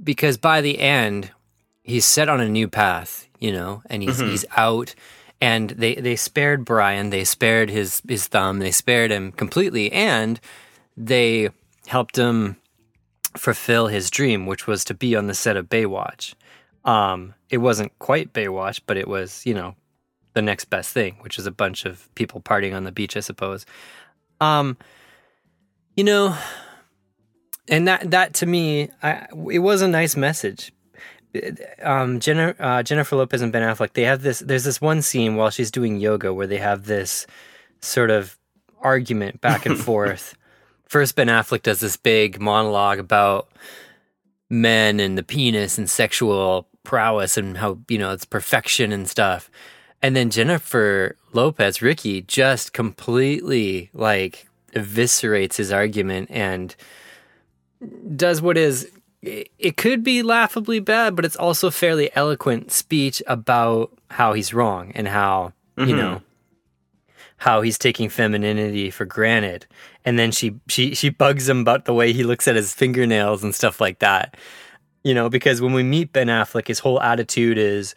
[0.05, 1.33] because by the end,
[1.83, 3.27] he's set on a new path.
[3.41, 4.31] You know, and he's mm-hmm.
[4.31, 4.95] he's out,
[5.41, 7.11] and they they spared Brian.
[7.11, 8.61] They spared his his thumb.
[8.61, 10.39] They spared him completely, and
[10.97, 11.49] they
[11.89, 12.57] helped him
[13.37, 16.35] fulfill his dream, which was to be on the set of Baywatch.
[16.85, 19.75] Um, it wasn't quite Baywatch, but it was, you know,
[20.35, 23.21] the next best thing, which is a bunch of people partying on the beach, I
[23.21, 23.67] suppose.
[24.41, 24.77] Um,
[25.97, 26.37] you know,
[27.69, 30.73] and that that to me, I, it was a nice message.
[31.83, 34.41] Um, Jenna, uh, Jennifer Lopez and Ben Affleck, they have this.
[34.41, 37.27] There's this one scene while she's doing yoga where they have this
[37.81, 38.39] sort of
[38.81, 40.37] argument back and forth.
[40.85, 43.49] First, Ben Affleck does this big monologue about
[44.49, 49.49] men and the penis and sexual prowess and how you know it's perfection and stuff.
[50.03, 56.75] And then Jennifer Lopez, Ricky, just completely like eviscerates his argument and
[58.17, 58.91] does what is
[59.23, 64.91] it could be laughably bad, but it's also fairly eloquent speech about how he's wrong
[64.97, 65.97] and how you mm-hmm.
[65.97, 66.23] know
[67.37, 69.65] how he's taking femininity for granted.
[70.05, 73.45] And then she she she bugs him about the way he looks at his fingernails
[73.45, 74.37] and stuff like that.
[75.03, 77.95] You know, because when we meet Ben Affleck, his whole attitude is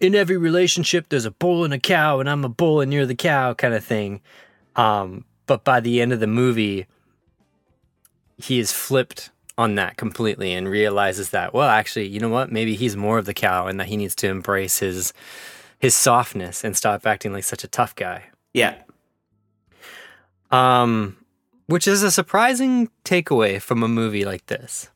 [0.00, 3.06] in every relationship there's a bull and a cow and I'm a bull and you're
[3.06, 4.20] the cow kind of thing.
[4.76, 6.86] Um, but by the end of the movie,
[8.36, 12.50] he is flipped on that completely and realizes that, well, actually, you know what?
[12.50, 15.12] Maybe he's more of the cow and that he needs to embrace his
[15.78, 18.24] his softness and stop acting like such a tough guy.
[18.54, 18.76] Yeah.
[20.52, 21.16] Um,
[21.66, 24.90] which is a surprising takeaway from a movie like this.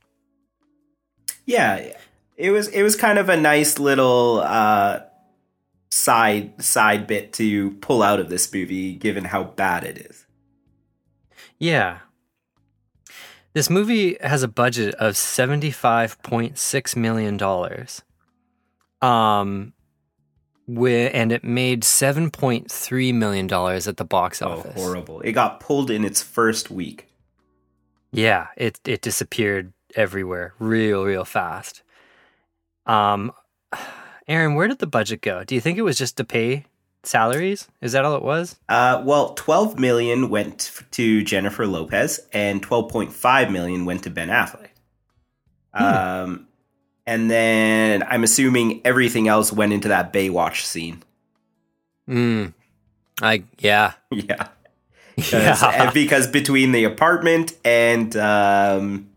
[1.47, 1.97] Yeah.
[2.37, 5.01] It was it was kind of a nice little uh
[5.91, 10.27] side side bit to pull out of this movie given how bad it is.
[11.59, 12.01] Yeah.
[13.55, 17.87] This movie has a budget of $75.6 million.
[19.01, 19.73] Um,
[20.69, 24.75] wi- and it made $7.3 million at the box Oh, office.
[24.75, 25.23] horrible.
[25.23, 27.09] It got pulled in its first week.
[28.13, 31.83] Yeah, it it disappeared everywhere real real fast.
[32.87, 33.33] Um
[34.29, 35.45] Aaron, where did the budget go?
[35.45, 36.65] Do you think it was just to pay
[37.05, 37.69] salaries?
[37.81, 38.57] Is that all it was?
[38.69, 44.71] Uh, well, 12 million went to Jennifer Lopez and 12.5 million went to Ben Affleck.
[45.73, 46.49] Um,
[47.07, 51.03] and then I'm assuming everything else went into that Baywatch scene.
[52.09, 52.53] Mm.
[53.23, 53.93] I yeah.
[54.11, 54.49] Yeah.
[55.33, 55.91] Yeah.
[55.93, 59.09] because between the apartment and um,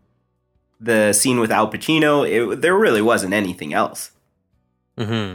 [0.80, 4.12] the scene with Al Pacino, it, there really wasn't anything else.
[4.98, 5.34] Hmm.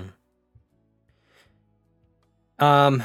[2.59, 3.03] Um.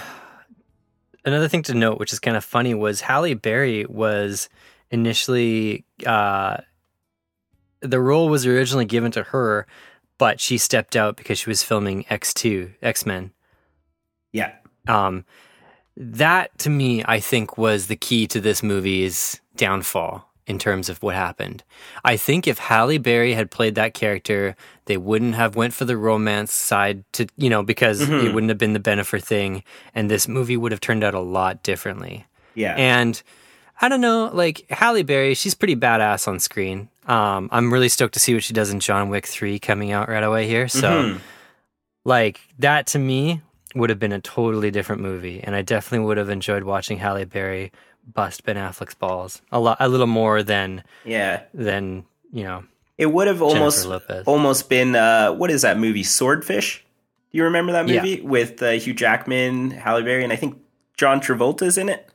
[1.23, 4.49] Another thing to note, which is kind of funny, was Halle Berry was
[4.91, 6.57] initially uh,
[7.81, 9.67] the role was originally given to her,
[10.17, 13.33] but she stepped out because she was filming X two X Men.
[14.33, 14.55] Yeah.
[14.89, 15.27] Um,
[15.97, 21.01] that to me, I think, was the key to this movie's downfall in terms of
[21.03, 21.63] what happened.
[22.05, 25.97] I think if Halle Berry had played that character, they wouldn't have went for the
[25.97, 29.63] romance side to you know because it wouldn't have been the Bennifer thing,
[29.95, 32.27] and this movie would have turned out a lot differently.
[32.55, 32.75] Yeah.
[32.77, 33.23] And
[33.81, 36.89] I don't know, like Halle Berry, she's pretty badass on screen.
[37.07, 40.09] Um, I'm really stoked to see what she does in John Wick 3 coming out
[40.09, 40.69] right away here.
[40.69, 41.19] So,
[42.05, 43.41] like, that to me
[43.75, 45.41] would have been a totally different movie.
[45.43, 47.73] And I definitely would have enjoyed watching Halle Berry
[48.07, 51.43] bust Ben Affleck's balls a lot, a little more than, yeah.
[51.55, 52.65] than, you know,
[52.99, 53.87] It would have almost
[54.27, 56.85] almost been uh, what is that movie Swordfish?
[57.33, 58.03] Do you remember that Yeah.
[58.03, 60.59] movie with uh, Hugh Jackman, Halle Berry, and I think
[60.97, 62.07] John Travolta's in it?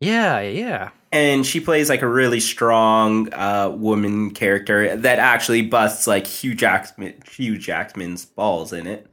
[0.00, 0.90] yeah, yeah.
[1.10, 6.54] and she plays like a really strong uh, woman character that actually busts like Hugh
[6.54, 9.06] Jackman, Hugh Jackman's balls in it.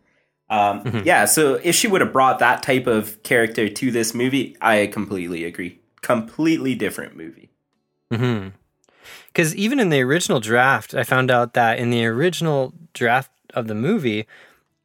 [0.49, 0.99] Um, Mm-hmm.
[1.05, 4.87] Yeah, so if she would have brought that type of character to this movie, I
[4.87, 5.79] completely agree.
[6.03, 7.49] Completely different movie.
[8.11, 8.49] Mm-hmm.
[9.27, 13.67] Because even in the original draft, I found out that in the original draft of
[13.67, 14.27] the movie,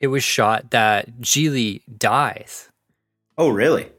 [0.00, 2.70] it was shot that Gigli dies.
[3.36, 3.90] Oh, really?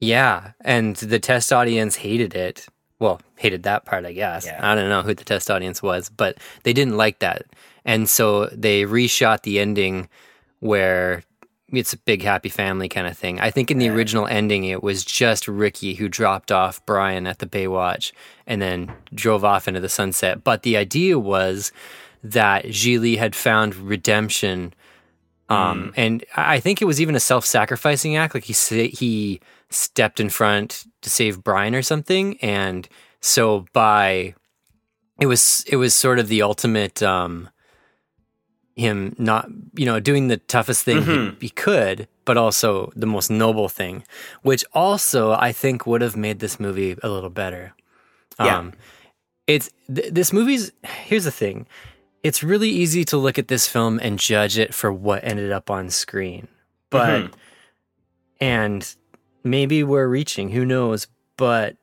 [0.00, 2.66] Yeah, and the test audience hated it.
[2.98, 4.44] Well, hated that part, I guess.
[4.46, 4.60] Yeah.
[4.60, 7.46] I don't know who the test audience was, but they didn't like that.
[7.84, 10.08] And so they reshot the ending
[10.60, 11.22] where
[11.70, 13.40] it's a big happy family kind of thing.
[13.40, 17.38] I think in the original ending, it was just Ricky who dropped off Brian at
[17.38, 18.12] the Baywatch
[18.46, 20.44] and then drove off into the sunset.
[20.44, 21.72] But the idea was
[22.22, 24.72] that Gigli had found redemption
[25.48, 28.34] um, and I think it was even a self-sacrificing act.
[28.34, 29.40] Like he he
[29.70, 32.86] stepped in front to save Brian or something, and
[33.20, 34.34] so by
[35.20, 37.48] it was it was sort of the ultimate um,
[38.78, 43.30] him not you know doing the toughest thing he, he could, but also the most
[43.30, 44.04] noble thing,
[44.42, 47.74] which also I think would have made this movie a little better.
[48.38, 48.58] Yeah.
[48.58, 48.72] Um,
[49.46, 50.72] it's th- this movie's.
[50.84, 51.66] Here's the thing
[52.22, 55.70] it's really easy to look at this film and judge it for what ended up
[55.70, 56.48] on screen.
[56.90, 57.34] But
[58.40, 58.94] and
[59.44, 61.06] maybe we're reaching, who knows,
[61.36, 61.76] but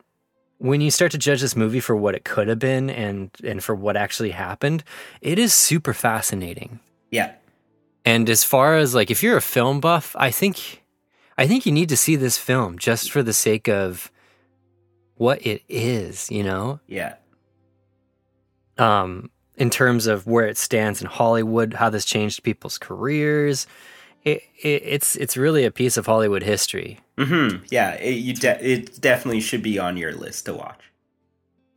[0.58, 3.62] when you start to judge this movie for what it could have been and and
[3.62, 4.84] for what actually happened,
[5.20, 6.80] it is super fascinating.
[7.10, 7.32] Yeah.
[8.04, 10.82] And as far as like if you're a film buff, I think
[11.38, 14.10] I think you need to see this film just for the sake of
[15.16, 16.80] what it is, you know?
[16.86, 17.14] Yeah.
[18.78, 23.66] um, in terms of where it stands in Hollywood, how this changed people's careers.
[24.22, 27.00] It, it, it's it's really a piece of Hollywood history.
[27.18, 27.92] hmm Yeah.
[27.94, 30.80] It, you de- it definitely should be on your list to watch.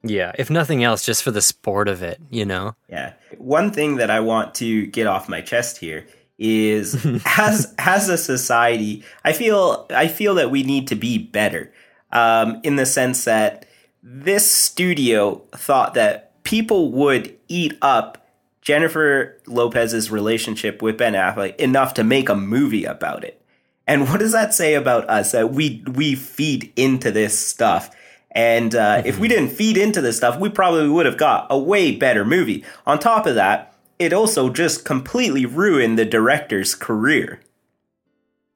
[0.03, 2.75] Yeah, if nothing else, just for the sport of it, you know.
[2.87, 3.13] Yeah.
[3.37, 6.05] One thing that I want to get off my chest here
[6.37, 7.05] is
[7.37, 11.71] as as a society, I feel I feel that we need to be better.
[12.11, 13.67] Um, in the sense that
[14.01, 18.27] this studio thought that people would eat up
[18.61, 23.41] Jennifer Lopez's relationship with Ben Affleck enough to make a movie about it.
[23.87, 25.31] And what does that say about us?
[25.31, 27.89] That we we feed into this stuff.
[28.31, 31.57] And uh, if we didn't feed into this stuff, we probably would have got a
[31.57, 32.63] way better movie.
[32.85, 37.41] On top of that, it also just completely ruined the director's career.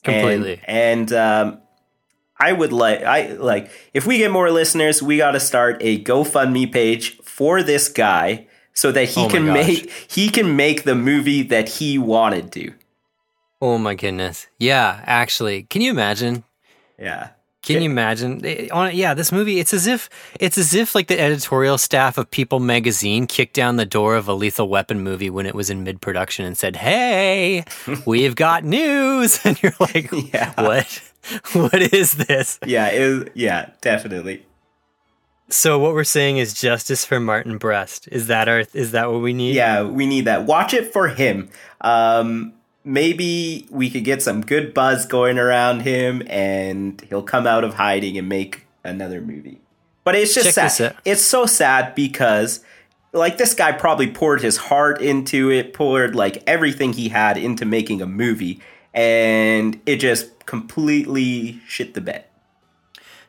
[0.03, 0.61] Completely.
[0.65, 1.61] And, and um,
[2.37, 6.03] I would like I like if we get more listeners, we got to start a
[6.03, 9.67] GoFundMe page for this guy so that he Oh can gosh.
[9.67, 12.73] make he can make the movie that he wanted to.
[13.61, 14.47] Oh my goodness.
[14.59, 16.43] Yeah, actually, can you imagine?
[16.99, 17.29] Yeah.
[17.63, 18.41] Can you imagine?
[18.71, 19.59] On- Yeah, this movie.
[19.59, 20.09] It's as if
[20.39, 24.27] it's as if like the editorial staff of People magazine kicked down the door of
[24.27, 27.63] a Lethal Weapon movie when it was in mid production and said, "Hey,
[28.05, 30.53] we've got news," and you're like, Yeah.
[30.61, 31.01] "What?
[31.53, 34.45] What is this?" Yeah, it, yeah, definitely.
[35.49, 38.07] So what we're saying is justice for Martin Brest.
[38.11, 38.63] Is that our?
[38.73, 39.55] Is that what we need?
[39.55, 40.45] Yeah, we need that.
[40.45, 41.49] Watch it for him.
[41.81, 42.53] Um,
[42.83, 47.75] maybe we could get some good buzz going around him, and he'll come out of
[47.75, 49.59] hiding and make another movie.
[50.03, 50.97] But it's just Check sad.
[51.05, 52.59] It's so sad because,
[53.13, 57.65] like, this guy probably poured his heart into it, poured like everything he had into
[57.65, 58.59] making a movie,
[58.93, 62.25] and it just completely shit the bed.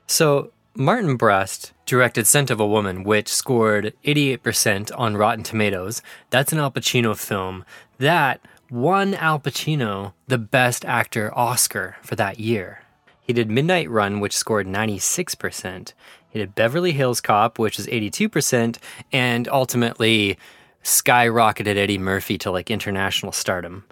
[0.07, 6.03] So Martin Brest directed Scent of a Woman, which scored 88% on Rotten Tomatoes.
[6.31, 7.65] That's an Al Pacino film
[7.99, 8.41] that
[8.71, 12.83] won Al Pacino the Best Actor Oscar for that year.
[13.21, 15.93] He did Midnight Run, which scored 96%.
[16.31, 18.79] He did Beverly Hills Cop, which is 82%,
[19.13, 20.37] and ultimately
[20.83, 23.85] skyrocketed Eddie Murphy to like international stardom.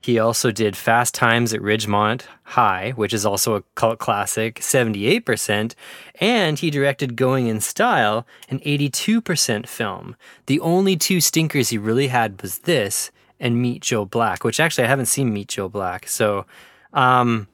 [0.00, 5.74] He also did Fast Times at Ridgemont High, which is also a cult classic, 78%,
[6.20, 10.14] and he directed Going in Style, an 82% film.
[10.46, 14.84] The only two stinkers he really had was this and Meet Joe Black, which actually
[14.84, 16.08] I haven't seen Meet Joe Black.
[16.08, 16.46] So,
[16.92, 17.48] um,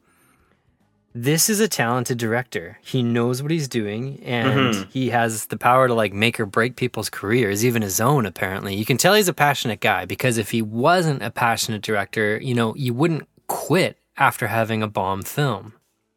[1.14, 2.78] this is a talented director.
[2.83, 6.76] He knows what he's doing and he has the power to like make or break
[6.76, 8.74] people's careers, even his own apparently.
[8.74, 12.55] You can tell he's a passionate guy because if he wasn't a passionate director, you
[12.55, 15.74] know, you wouldn't quit after having a bomb film.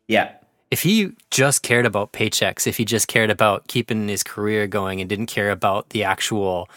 [0.07, 0.31] Yeah.
[0.71, 5.01] If he just cared about paychecks, if he just cared about keeping his career going
[5.01, 6.69] and didn't care about the actual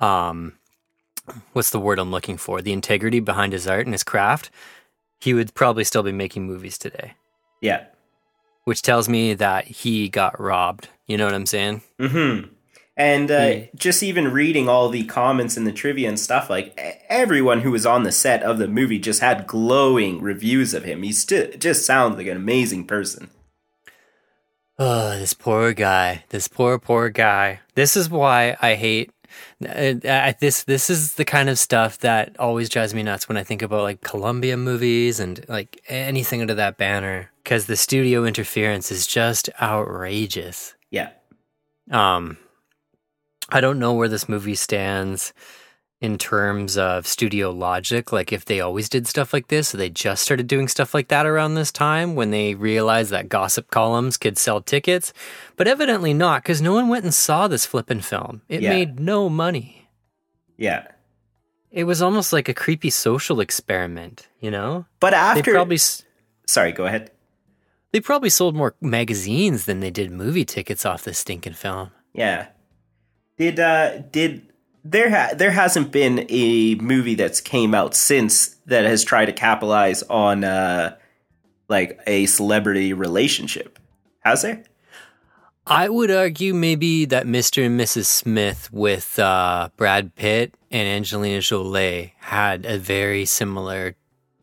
[0.00, 0.52] um
[1.52, 2.60] what's the word I'm looking for?
[2.62, 4.50] The integrity behind his art and his craft,
[5.20, 7.14] he would probably still be making movies today
[7.60, 7.84] Yeah.
[8.64, 10.88] which tells me that he got robbed.
[11.06, 11.82] You know what I'm saying?
[12.00, 12.48] Mm-hmm.
[12.98, 13.64] And uh, Yeah.
[13.74, 17.84] just even reading all the comments and the trivia and stuff, like everyone who was
[17.86, 21.02] on the set of the movie just had glowing reviews of him.
[21.02, 23.28] He still just sounds like an amazing person.
[24.78, 26.24] Oh, this poor guy.
[26.30, 27.60] This poor, poor guy.
[27.74, 29.10] This is why I hate.
[29.64, 33.38] Uh, uh, this this is the kind of stuff that always drives me nuts when
[33.38, 38.24] I think about like Columbia movies and like anything under that banner because the studio
[38.24, 40.74] interference is just outrageous.
[40.90, 41.10] Yeah.
[41.90, 42.36] Um,
[43.48, 45.32] I don't know where this movie stands
[46.00, 48.12] in terms of studio logic.
[48.12, 51.08] Like, if they always did stuff like this, or they just started doing stuff like
[51.08, 55.12] that around this time when they realized that gossip columns could sell tickets.
[55.56, 58.42] But evidently not, because no one went and saw this flippin' film.
[58.48, 58.70] It Yeah.
[58.70, 59.88] made no money.
[60.58, 60.86] Yeah.
[61.70, 64.86] It was almost like a creepy social experiment, you know?
[65.00, 65.52] But They after.
[65.52, 65.76] probably.
[65.76, 66.02] s-
[66.46, 67.10] Sorry, go ahead.
[67.92, 71.90] They probably sold more magazines than they did movie tickets off this stinking film.
[72.12, 72.48] Yeah.
[73.38, 74.52] Did uh did
[74.90, 79.32] there ha- there hasn't been a movie that's came out since that has tried to
[79.32, 80.96] capitalize on uh
[81.68, 83.78] like a celebrity relationship.
[84.20, 84.62] Has there?
[85.66, 87.66] I would argue maybe that Mr.
[87.66, 88.04] and Mrs.
[88.06, 93.96] Smith with uh, Brad Pitt and Angelina Jolie had a very similar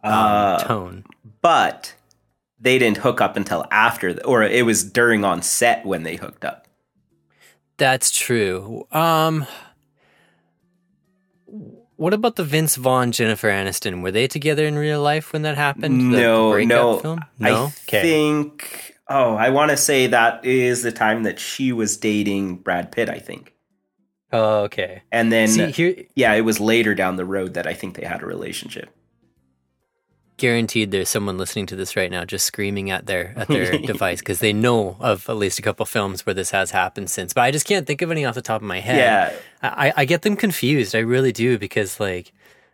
[0.03, 1.05] um, Uh, tone.
[1.41, 1.95] but
[2.59, 6.17] they didn't hook up until after, the, or it was during on set when they
[6.17, 6.67] hooked up.
[7.77, 8.85] That's true.
[8.91, 9.45] Um,
[11.97, 14.01] what about the Vince Vaughn Jennifer Aniston?
[14.01, 15.99] Were they together in real life when that happened?
[16.13, 16.97] The- the no, breakup no.
[16.99, 17.19] Film?
[17.41, 18.01] I Okay.
[18.01, 18.95] think.
[19.09, 23.09] Oh, I want to say that is the time that she was dating Brad Pitt.
[23.09, 23.53] I think,
[24.31, 25.03] Oh, okay.
[25.11, 28.05] and then See here, yeah, it was later down the road that I think they
[28.05, 28.89] had a relationship.
[30.38, 34.19] Guaranteed there's someone listening to this right now just screaming at their at their device
[34.19, 37.34] because they know of at least a couple films where this has happened since.
[37.34, 38.97] But I just can't think of any off the top of my head.
[38.97, 39.34] Yeah.
[39.61, 40.95] I, I get them confused.
[40.95, 42.31] I really do because like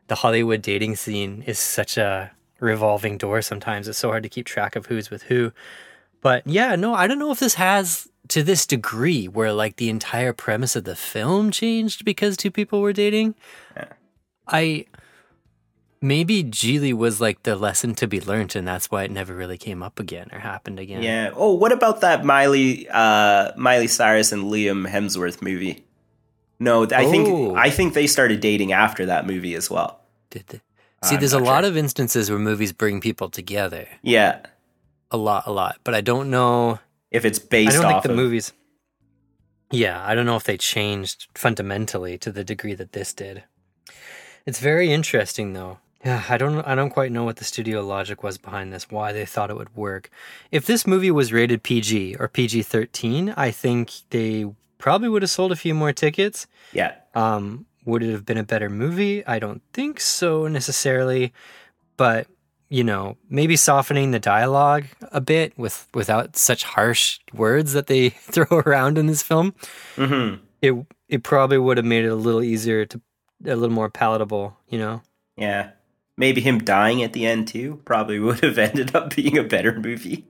[0.08, 3.42] the Hollywood dating scene is such a revolving door.
[3.42, 5.52] Sometimes it's so hard to keep track of who's with who.
[6.22, 9.90] But yeah, no, I don't know if this has to this degree where like the
[9.90, 13.36] entire premise of the film changed because two people were dating.
[14.48, 14.86] I
[16.02, 19.58] maybe Gigli was like the lesson to be learned, and that's why it never really
[19.58, 21.04] came up again or happened again.
[21.04, 21.32] Yeah.
[21.36, 25.84] Oh, what about that Miley uh Miley Cyrus and Liam Hemsworth movie?
[26.60, 27.12] No, I Oh.
[27.12, 30.02] think I think they started dating after that movie as well.
[30.30, 30.62] Did they?
[31.04, 33.88] See, I'm there's a not lot of instances where movies bring people together.
[34.02, 34.42] Yeah.
[35.12, 35.78] A lot, a lot.
[35.86, 36.80] But I don't know.
[37.10, 37.78] If it's based.
[37.78, 38.52] I don't think the of movies.
[39.72, 43.44] Yeah, I don't know if they changed fundamentally to the degree that this did.
[44.46, 45.78] It's very interesting, though.
[46.06, 46.66] Yeah, I don't.
[46.66, 48.90] I don't quite know what the studio logic was behind this.
[48.90, 50.10] Why they thought it would work.
[50.50, 54.46] If this movie was rated PG or PG thirteen, I think they
[54.78, 56.48] probably would have sold a few more tickets.
[56.72, 56.96] Yeah.
[57.16, 59.26] Um, would it have been a better movie?
[59.28, 61.34] I don't think so necessarily,
[61.98, 62.28] but
[62.70, 68.10] you know, maybe softening the dialogue a bit with without such harsh words that they
[68.32, 69.54] throw around in this film.
[69.98, 70.40] Mhm.
[70.62, 70.76] It
[71.10, 73.02] it probably would have made it a little easier to
[73.46, 75.02] a little more palatable, you know.
[75.36, 75.72] Yeah.
[76.20, 79.80] Maybe him dying at the end too probably would have ended up being a better
[79.80, 80.28] movie.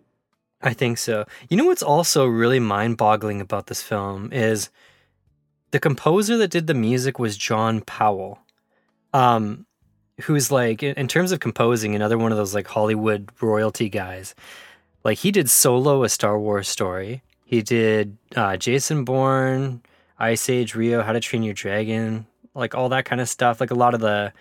[0.62, 1.26] I think so.
[1.50, 4.70] You know what's also really mind-boggling about this film is
[5.72, 8.40] the composer that did the music was John Powell.
[9.14, 9.66] Um
[10.24, 14.36] who's like in terms of composing another one of those like Hollywood royalty guys.
[15.04, 17.24] Like he did Solo a Star Wars story.
[17.46, 19.82] He did uh, Jason Bourne,
[20.20, 23.60] Ice Age, Rio, How to Train Your Dragon, like all that kind of stuff.
[23.60, 24.34] Like a lot of the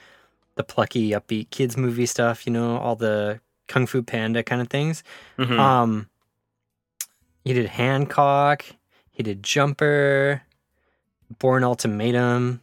[0.59, 2.47] the plucky, upbeat kids movie stuff.
[2.47, 5.03] You know, all the Kung Fu Panda kind of things.
[5.39, 5.59] Mhm.
[5.59, 6.09] Um,
[7.45, 8.65] he did Hancock.
[9.11, 10.43] He did Jumper,
[11.39, 12.61] Bourne Ultimatum,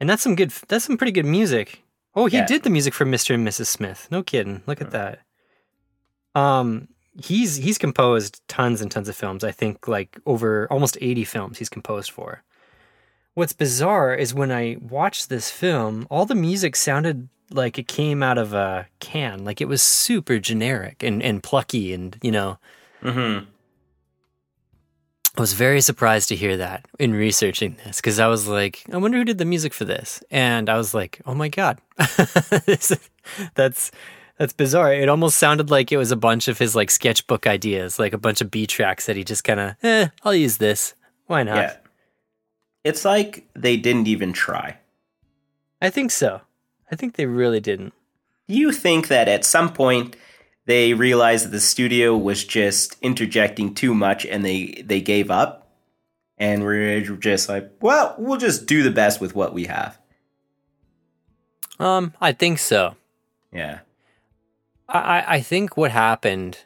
[0.00, 0.50] and that's some good.
[0.68, 1.82] That's some pretty good music.
[2.14, 2.46] Oh, he Yeah.
[2.46, 3.34] did the music for Mr.
[3.34, 3.66] and Mrs.
[3.66, 4.08] Smith.
[4.10, 4.62] No kidding.
[4.66, 5.20] Look at that.
[6.34, 6.88] Um,
[7.22, 9.44] he's he's composed tons and tons of films.
[9.44, 12.42] I think like over almost eighty films he's composed for.
[13.34, 18.22] What's bizarre is when I watched this film, all the music sounded like it came
[18.22, 19.44] out of a can.
[19.44, 22.58] Like it was super generic and, and plucky and, you know,
[23.02, 23.46] Mhm.
[25.36, 28.96] I was very surprised to hear that in researching this because I was like, I
[28.98, 31.78] wonder who did the music for this, and I was like, oh my god,
[33.54, 33.90] that's
[34.36, 34.92] that's bizarre.
[34.92, 38.18] It almost sounded like it was a bunch of his like sketchbook ideas, like a
[38.18, 40.94] bunch of B tracks that he just kind of, eh, I'll use this.
[41.26, 41.56] Why not?
[41.56, 41.76] Yeah.
[42.84, 44.78] It's like they didn't even try.
[45.82, 46.40] I think so.
[46.90, 47.94] I think they really didn't.
[48.48, 50.16] You think that at some point
[50.66, 55.68] they realized that the studio was just interjecting too much and they they gave up
[56.38, 59.98] and we're just like, well, we'll just do the best with what we have.
[61.78, 62.96] Um, I think so.
[63.52, 63.80] Yeah.
[64.88, 66.58] I, I- think what happened,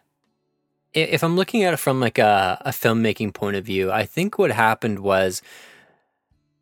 [0.93, 4.39] if I'm looking at it from like a, a filmmaking point of view, I think
[4.39, 5.43] what happened was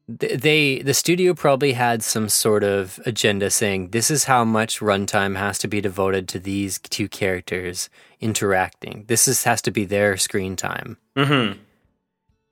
[0.09, 5.37] they the studio probably had some sort of agenda saying this is how much runtime
[5.37, 7.89] has to be devoted to these two characters
[8.21, 9.05] interacting.
[9.09, 10.97] This is has to be their screen time.
[11.17, 11.59] Mm-hmm.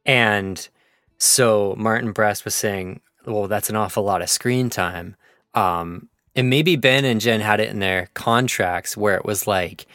[0.06, 0.68] And
[1.18, 5.16] so Martin Brest was saying, well, that's an awful lot of screen time.
[5.54, 9.86] Um, and maybe Ben and Jen had it in their contracts where it was like,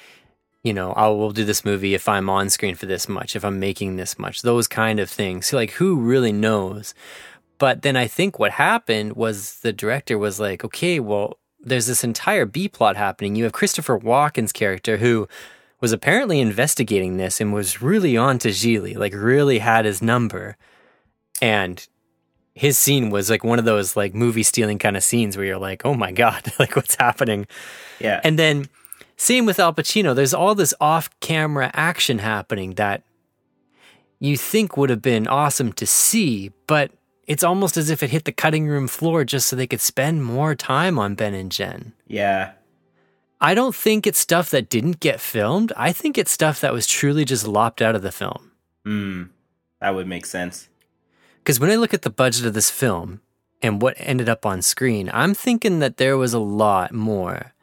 [0.63, 3.45] you know, I will do this movie if I'm on screen for this much, if
[3.45, 5.47] I'm making this much, those kind of things.
[5.47, 6.93] So like, who really knows?
[7.57, 12.03] But then I think what happened was the director was like, okay, well, there's this
[12.03, 13.35] entire B plot happening.
[13.35, 15.27] You have Christopher Walken's character who
[15.81, 20.57] was apparently investigating this and was really on to Gigli, like really had his number.
[21.41, 21.85] And
[22.53, 25.57] his scene was like one of those like movie stealing kind of scenes where you're
[25.57, 27.47] like, oh my God, like what's happening?
[27.99, 28.21] Yeah.
[28.23, 28.69] And then
[29.17, 33.03] same with Al Pacino, there's all this off camera action happening that
[34.19, 36.91] you think would have been awesome to see, but
[37.27, 40.23] it's almost as if it hit the cutting room floor just so they could spend
[40.23, 41.93] more time on Ben and Jen.
[42.07, 42.51] yeah.
[43.41, 45.73] I don't think it's stuff that didn't get filmed.
[45.75, 48.51] I think it's stuff that was truly just lopped out of the film.
[48.85, 49.29] Mm.
[49.81, 50.69] That would make sense.
[51.39, 53.21] Because when I look at the budget of this film
[53.61, 57.53] and what ended up on screen, I'm thinking that there was a lot more.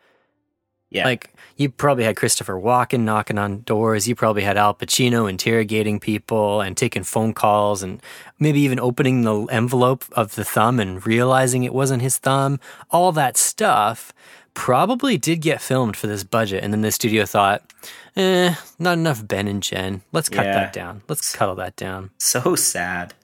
[0.91, 1.05] Yeah.
[1.07, 4.09] Like, you probably had Christopher Walken knocking on doors.
[4.09, 8.01] You probably had Al Pacino interrogating people and taking phone calls and
[8.39, 12.59] maybe even opening the envelope of the thumb and realizing it wasn't his thumb.
[12.91, 14.13] All that stuff
[14.55, 16.63] probably did get filmed for this budget.
[16.63, 17.63] And then the studio thought,
[18.17, 20.03] eh, not enough Ben and Jen.
[20.13, 20.53] Let's cut Yeah.
[20.55, 21.03] that down.
[21.09, 22.11] Let's cuddle that down.
[22.19, 23.15] so sad.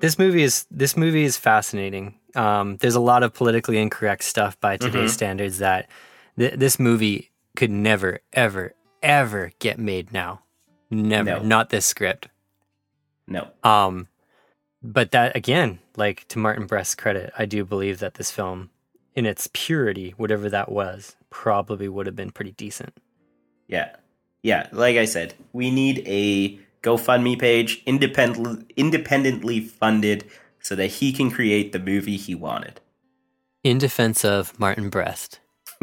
[0.00, 2.14] this movie is this movie is fascinating.
[2.34, 5.88] Um, there's a lot of politically incorrect stuff by today's standards that
[6.38, 10.42] th- this movie could never, ever, ever get made now.
[10.90, 11.42] Never, No.
[11.42, 12.28] not this script.
[13.26, 13.48] No.
[13.62, 14.08] Um,
[14.82, 18.70] but that again, like to Martin Brest's credit, I do believe that this film,
[19.14, 22.94] in its purity, whatever that was, probably would have been pretty decent.
[23.68, 23.94] Yeah.
[24.42, 24.68] Yeah.
[24.72, 30.24] Like I said, we need a GoFundMe page, independently independently funded,
[30.60, 32.80] so that he can create the movie he wanted.
[33.62, 35.38] In defense of Martin Brest.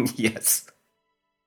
[0.16, 0.66] yes.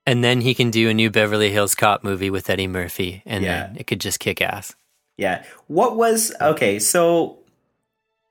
[0.05, 3.43] And then he can do a new Beverly Hills Cop movie with Eddie Murphy, and
[3.43, 3.67] Yeah.
[3.67, 4.75] then it could just kick ass.
[5.17, 5.43] Yeah.
[5.67, 6.79] What was okay?
[6.79, 7.37] So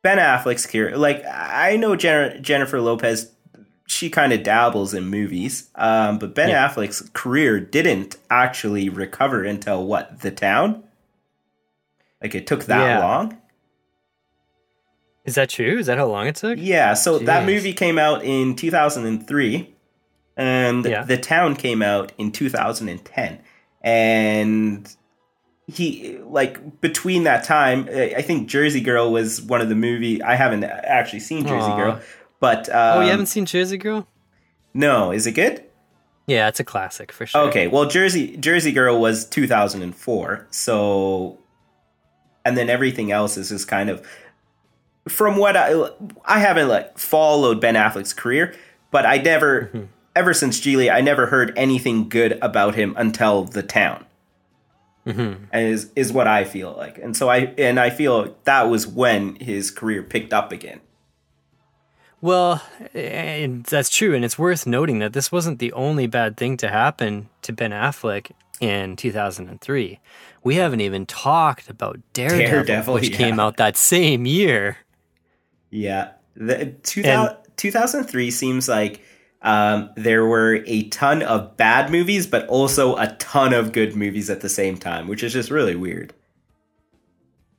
[0.02, 3.30] Ben Affleck's career, like I know Jen- Jennifer Lopez,
[3.86, 6.68] she kind of dabbles in movies, um, but Ben Yeah.
[6.68, 10.20] Affleck's career didn't actually recover until what?
[10.20, 10.82] The Town.
[12.20, 12.98] Like it took that Yeah.
[12.98, 13.38] long.
[15.24, 15.78] Is that true?
[15.78, 16.58] Is that how long it took?
[16.60, 16.94] Yeah.
[16.94, 19.72] So that movie came out in 2003,
[20.36, 21.04] and Yeah.
[21.04, 23.40] The Town came out in 2010,
[23.82, 24.96] and
[25.68, 30.34] he like between that time i think jersey girl was one of the movie i
[30.34, 31.76] haven't actually seen jersey Aw.
[31.76, 32.00] girl
[32.40, 34.08] but um, oh, you haven't seen Jersey Girl?
[34.74, 35.62] no is it good
[36.26, 37.42] Yeah, it's a classic for sure.
[37.42, 41.38] okay well jersey jersey girl was 2004 so
[42.44, 44.04] and then everything else is just kind of
[45.08, 45.72] from what i
[46.24, 48.52] i haven't like followed ben affleck's career
[48.90, 53.62] but i never ever since Gigli, i never heard anything good about him until the
[53.62, 54.04] town
[55.06, 55.44] mm-hmm.
[55.50, 56.98] and is is what I feel like.
[56.98, 60.80] And so I and I feel that was when his career picked up again.
[62.20, 62.62] Well,
[62.94, 66.68] and that's true, and it's worth noting that this wasn't the only bad thing to
[66.68, 69.98] happen to Ben Affleck in 2003.
[70.44, 73.16] We haven't even talked about Daredevil, Daredevil, which yeah.
[73.16, 74.78] came out that same year.
[75.70, 76.12] Yeah.
[76.36, 79.00] The 2000, 2003 seems like
[79.42, 84.30] um, there were a ton of bad movies, but also a ton of good movies
[84.30, 86.12] at the same time, which is just really weird.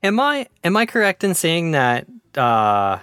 [0.02, 3.00] Am I am I correct in saying that uh,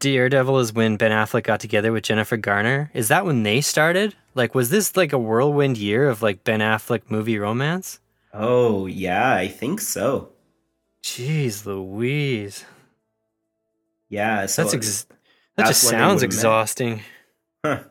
[0.00, 2.90] Daredevil is when Ben Affleck got together with Jennifer Garner?
[2.94, 4.14] Is that when they started?
[4.34, 7.98] Like, was this like a whirlwind year of like Ben Affleck movie romance?
[8.34, 10.28] Oh, yeah, I think so.
[11.02, 12.64] Jeez, Louise,
[14.10, 15.06] Yeah, so that's ex-
[15.56, 17.00] that just sounds exhausting.
[17.64, 17.84] huh.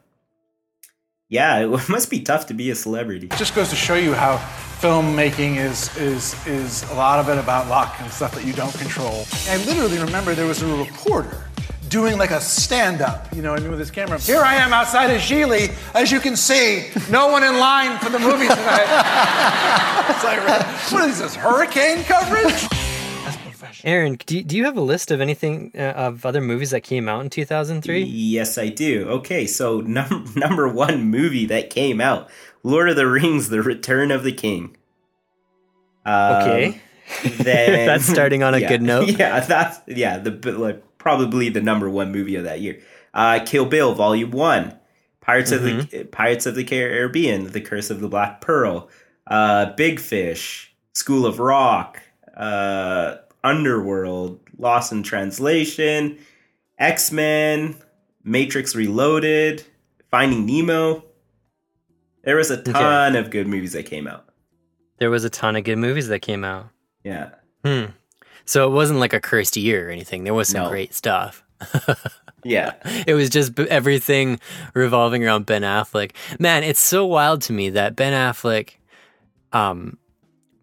[1.29, 3.27] Yeah, it must be tough to be a celebrity.
[3.27, 4.37] It just goes to show you how
[4.79, 8.73] filmmaking is is is a lot of it about luck and stuff that you don't
[8.77, 9.25] control.
[9.49, 11.43] I literally remember there was a reporter
[11.89, 14.19] doing like a stand-up, you know, what I mean, with his camera.
[14.19, 15.73] Here I am outside of Gigli.
[15.93, 18.87] As you can see, no one in line for the movie tonight.
[20.09, 20.45] it's like,
[20.91, 22.86] what is this, hurricane coverage?
[23.81, 23.93] Professional.
[23.93, 26.81] Aaron, do you, do you have a list of anything uh, of other movies that
[26.81, 28.01] came out in 2003?
[28.03, 29.07] Yes, I do.
[29.09, 32.29] Okay, so num- number one movie that came out
[32.63, 34.75] Lord of the Rings The Return of the King.
[36.05, 36.81] Um, Okay.
[37.37, 39.07] then That's starting on a yeah, good note.
[39.07, 42.81] Yeah, that's yeah, the like probably the number one movie of that year.
[43.13, 44.77] Uh, Kill Bill Volume One,
[45.21, 45.97] Pirates of Mm-hmm.
[45.97, 48.89] the Pirates of the Caribbean, The Curse of the Black Pearl,
[49.25, 52.01] uh, Big Fish, School of Rock,
[52.35, 56.17] uh, Underworld, Lost in Translation,
[56.79, 57.75] X Men,
[58.23, 59.63] Matrix Reloaded,
[60.11, 61.03] Finding Nemo.
[62.23, 64.25] There was a ton of good movies that came out.
[64.99, 66.69] There was a ton of good movies that came out.
[67.03, 67.29] Yeah.
[67.63, 67.85] Hmm.
[68.45, 70.23] So it wasn't like a cursed year or anything.
[70.23, 70.69] There was some No.
[70.69, 71.43] great stuff.
[72.43, 72.73] Yeah.
[73.05, 74.39] It was just everything
[74.73, 76.11] revolving around Ben Affleck.
[76.39, 78.75] Man, it's so wild to me that Ben Affleck,
[79.51, 79.97] um,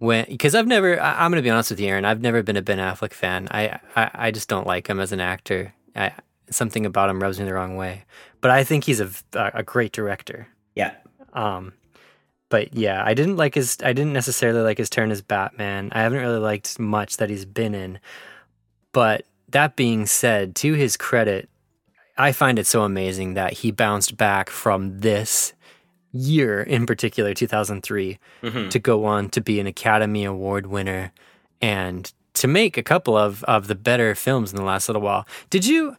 [0.04, 2.04] when because I've never, I, I'm going to be honest with you, Aaron.
[2.04, 3.48] I've never been a Ben Affleck fan.
[3.50, 5.74] I, I, I just don't like him as an actor.
[5.96, 6.12] I,
[6.50, 8.04] something about him rubs me the wrong way.
[8.40, 10.46] But I think he's a, a great director.
[10.74, 10.94] Yeah.
[11.32, 11.72] Um,
[12.50, 13.78] but yeah, I didn't like his.
[13.82, 15.90] I didn't necessarily like his turn as Batman.
[15.92, 17.98] I haven't really liked much that he's been in.
[18.92, 21.48] But that being said, to his credit,
[22.16, 25.52] I find it so amazing that he bounced back from this
[26.14, 28.18] year in particular, 2003,
[28.70, 31.12] to go on to be an Academy Award winner
[31.60, 35.26] and to make a couple of, of the better films in the last little while.
[35.50, 35.96] Did you?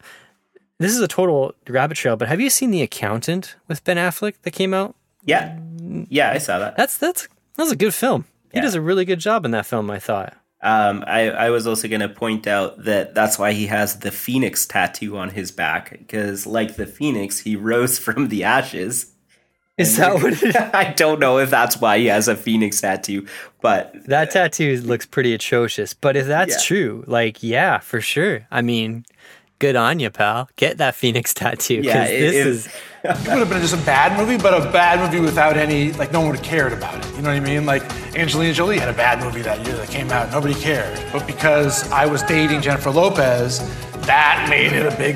[0.78, 4.36] This is a total rabbit trail, but have you seen The Accountant with Ben Affleck
[4.42, 4.96] that came out?
[5.24, 5.58] Yeah.
[6.10, 6.76] Yeah, I saw that.
[6.76, 8.26] That's that's that was a good film.
[8.54, 9.92] He does a really good job in that film.
[9.92, 10.34] I thought.
[10.62, 14.12] Um, I, I was also going to point out that that's why he has the
[14.12, 19.12] phoenix tattoo on his back because, like the phoenix, he rose from the ashes.
[19.78, 20.56] Is that what it?
[20.74, 23.28] I don't know if that's why he has a phoenix tattoo,
[23.62, 25.94] but That uh, tattoo looks pretty atrocious.
[25.94, 26.62] But if that's Yeah.
[26.68, 28.48] true, like yeah, for sure.
[28.52, 29.06] I mean,
[29.60, 30.50] good on you, pal.
[30.56, 31.82] Get that phoenix tattoo.
[31.84, 32.68] yeah, it, this it- is
[33.06, 36.12] It would have been just a bad movie, but a bad movie without any, like,
[36.12, 37.16] no one would have cared about it.
[37.16, 37.64] You know what I mean?
[37.64, 37.84] Like,
[38.18, 41.00] Angelina Jolie had a bad movie that year that came out, nobody cared.
[41.14, 43.60] But because I was dating Jennifer Lopez,
[44.08, 45.16] that made it a big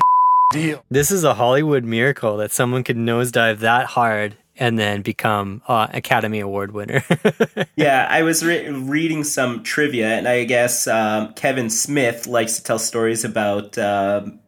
[0.52, 0.84] deal.
[0.88, 5.88] this is a Hollywood miracle that someone could nosedive that hard and then become uh,
[5.92, 7.02] Academy Award winner.
[7.76, 8.06] yeah.
[8.08, 12.78] I was re- reading some trivia, and I guess um, Kevin Smith likes to tell
[12.78, 13.76] stories about.
[13.78, 14.40] Um,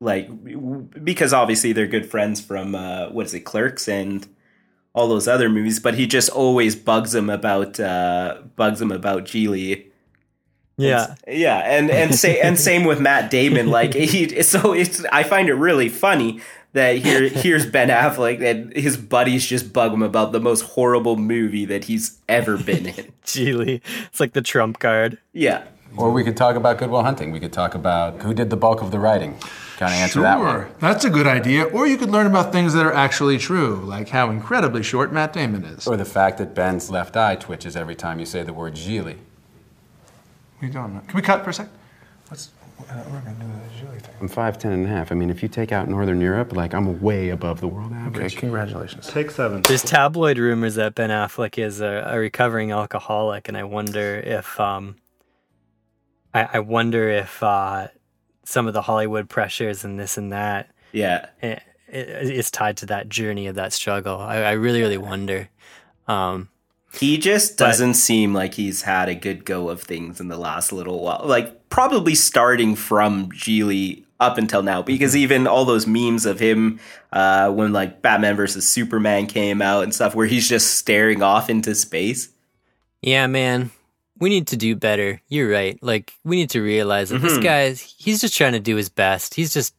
[0.00, 4.28] like w- because obviously they're good friends from uh what is it clerks and
[4.94, 9.24] all those other movies but he just always bugs him about uh bugs him about
[9.24, 9.86] Gigli
[10.76, 11.14] yeah.
[11.26, 15.48] yeah and and say and same with Matt Damon like he so it's I find
[15.48, 16.40] it really funny
[16.76, 21.16] that here here's Ben Affleck and his buddies just bug him about the most horrible
[21.16, 23.80] movie that he's ever been in Gigli.
[24.06, 25.18] It's like the trump card.
[25.32, 25.64] yeah
[25.96, 27.32] Or we could talk about Good Will Hunting.
[27.32, 29.36] We could talk about who did the bulk of the writing.
[29.78, 30.46] Kind of answer that one.
[30.48, 31.64] Sure, that's a good idea.
[31.64, 35.34] Or you could learn about things that are actually true, like how incredibly short Matt
[35.34, 35.86] Damon is.
[35.86, 39.16] Or the fact that Ben's left eye twitches every time you say the word Gigli.
[40.62, 41.00] We don't know.
[41.06, 41.68] Can we cut for a sec?
[42.28, 42.48] What's
[42.78, 44.14] uh, we're gonna do the Julie thing?
[44.20, 45.10] I'm 5'10 and a half.
[45.12, 48.00] I mean, if you take out Northern Europe, like, I'm way above the world Okay,
[48.00, 48.36] average.
[48.36, 49.06] congratulations.
[49.08, 49.62] Take seven.
[49.62, 54.58] There's tabloid rumors that Ben Affleck is a, a recovering alcoholic, and I wonder if
[54.60, 54.96] um,
[56.34, 57.88] I, I wonder if uh,
[58.44, 61.60] some of the Hollywood pressures and this and that yeah i- i-
[61.92, 64.18] is tied to that journey of that struggle.
[64.18, 65.48] I, I really, really wonder.
[66.08, 66.48] Um,
[66.98, 70.72] He just doesn't seem like he's had a good go of things in the last
[70.72, 71.22] little while.
[71.24, 75.18] Like probably starting from Gigli up until now, because Mm-hmm.
[75.22, 76.80] even all those memes of him
[77.12, 81.50] uh, when like Batman versus Superman came out and stuff, where he's just staring off
[81.50, 82.30] into space.
[83.02, 83.70] Yeah, man.
[84.18, 85.20] We need to do better.
[85.28, 85.78] You're right.
[85.82, 89.34] Like we need to realize that this guy's he's just trying to do his best.
[89.34, 89.74] He's just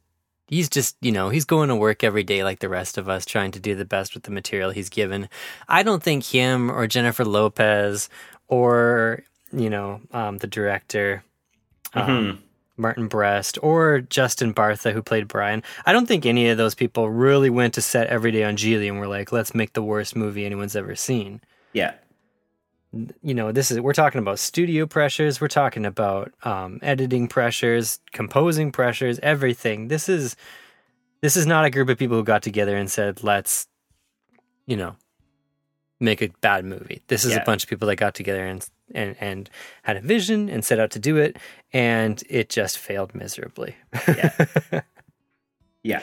[0.48, 3.26] he's just, you know, he's going to work every day like the rest of us
[3.26, 5.30] trying to do the best with the material he's given.
[5.68, 8.10] I don't think him or Jennifer Lopez
[8.48, 11.24] or, you know, um, the director
[11.94, 12.44] um,
[12.78, 15.64] Martin Brest or Justin Bartha, who played Brian.
[15.86, 18.88] I don't think any of those people really went to set every day on Gigli
[18.88, 21.42] and were like, let's make the worst movie anyone's ever seen
[21.74, 21.94] Yeah,
[23.22, 28.00] you know this is we're talking about studio pressures we're talking about um, editing pressures
[28.12, 29.88] composing pressures everything.
[29.88, 30.36] This is
[31.22, 33.68] this is not a group of people who got together and said let's
[34.66, 34.96] you know
[36.00, 37.02] make a bad movie.
[37.08, 37.42] This is Yeah.
[37.42, 39.50] a bunch of people that got together and and and
[39.84, 41.38] had a vision and set out to do it
[41.74, 43.76] and it just failed miserably.
[44.08, 44.32] Yeah.
[45.84, 46.02] yeah,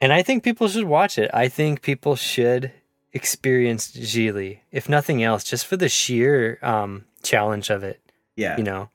[0.00, 1.30] and i think people should watch it.
[1.34, 2.72] I think people should
[3.12, 8.00] experience Gigli, if nothing else just for the sheer um, challenge of it
[8.38, 8.56] yeah.
[8.56, 8.88] you know?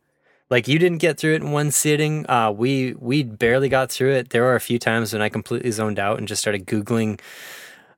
[0.50, 2.30] Like you didn't get through it in one sitting.
[2.30, 4.30] Uh we we barely got through it.
[4.30, 7.20] There were a few times when i completely zoned out and just started googling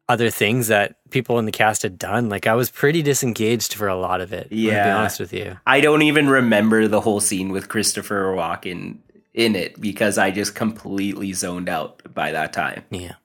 [0.07, 2.29] other things that people in the cast had done.
[2.29, 5.33] Like i was pretty disengaged for a lot of it yeah to be honest with
[5.33, 5.57] you.
[5.65, 8.99] I don't even remember the whole scene with Christopher Walken
[9.33, 13.15] in it because I just completely zoned out by that time, yeah.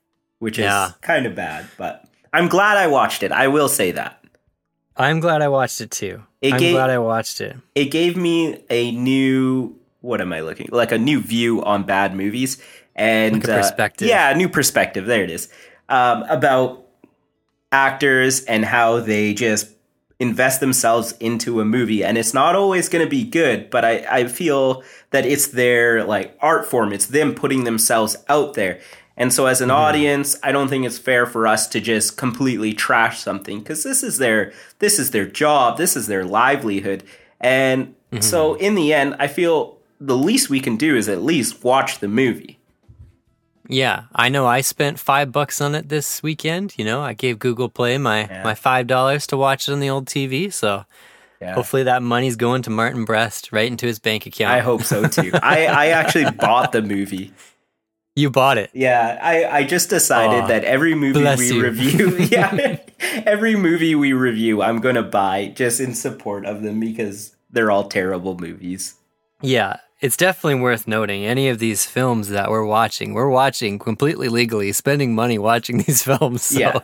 [0.41, 0.91] Which is Yeah.
[1.03, 1.67] kind of bad.
[1.79, 3.33] But I'm glad I watched it.
[3.33, 4.17] I will say that.
[4.97, 8.17] i'm glad i watched it too It i'm gave- glad i watched it it gave
[8.17, 12.57] me a new what am I looking like a new view on bad movies
[12.97, 14.09] and Like uh, perspective.
[14.09, 15.05] yeah, a new perspective.
[15.07, 15.49] There it is
[15.91, 16.87] um, about
[17.73, 19.69] actors and how they just
[20.19, 23.71] invest themselves into a movie, and it's not always going to be good.
[23.71, 26.93] But I I feel that it's their like art form.
[26.93, 28.81] It's them putting themselves out there.
[29.21, 29.77] And so, as an mm-hmm.
[29.77, 34.03] audience, I don't think it's fair for us to just completely trash something because this
[34.03, 37.05] is their this is their job, this is their livelihood,
[37.39, 38.23] and mm-hmm.
[38.23, 41.99] so in the end, I feel the least we can do is at least watch
[41.99, 42.59] the movie.
[43.69, 47.39] yeah i know i spent five bucks on it this weekend you know i gave
[47.39, 50.85] google play my my five dollars to watch it on the old tv so
[51.41, 51.55] Yeah.
[51.55, 55.07] hopefully that money's going to martin brest right into his bank account I hope so
[55.07, 55.31] too.
[55.43, 57.33] I, I actually bought the movie.
[58.21, 61.63] You bought it Yeah, I, I just decided that every movie we you.
[61.63, 62.79] review, yeah,
[63.27, 67.89] every movie we review, I'm gonna buy just in support of them because they're all
[67.89, 68.95] terrible movies.
[69.43, 71.25] Yeah, it's definitely worth noting.
[71.25, 76.03] Any of these films that we're watching, we're watching completely legally, spending money watching these
[76.03, 76.43] films.
[76.43, 76.79] So, Yeah.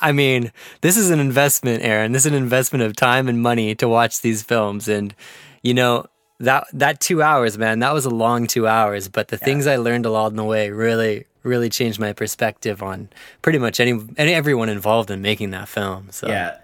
[0.00, 0.52] I mean,
[0.82, 2.12] this is an investment, Aaron.
[2.12, 4.88] This is an investment of time and money to watch these films.
[4.88, 5.14] And,
[5.62, 6.06] you know,
[6.38, 9.08] that that two hours, man, that was a long two hours.
[9.08, 13.08] But the things I learned along the way really, really changed my perspective on
[13.42, 16.08] pretty much any, any everyone involved in making that film.
[16.10, 16.58] So, Yeah.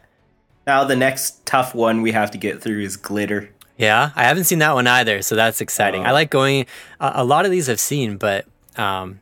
[0.66, 3.50] Now the next tough one we have to get through is Glitter.
[3.78, 6.02] Yeah, I haven't seen that one either, so that's exciting.
[6.02, 6.08] Oh.
[6.08, 6.66] I like going.
[7.00, 8.46] A, a lot of these I've seen, but
[8.76, 9.20] um,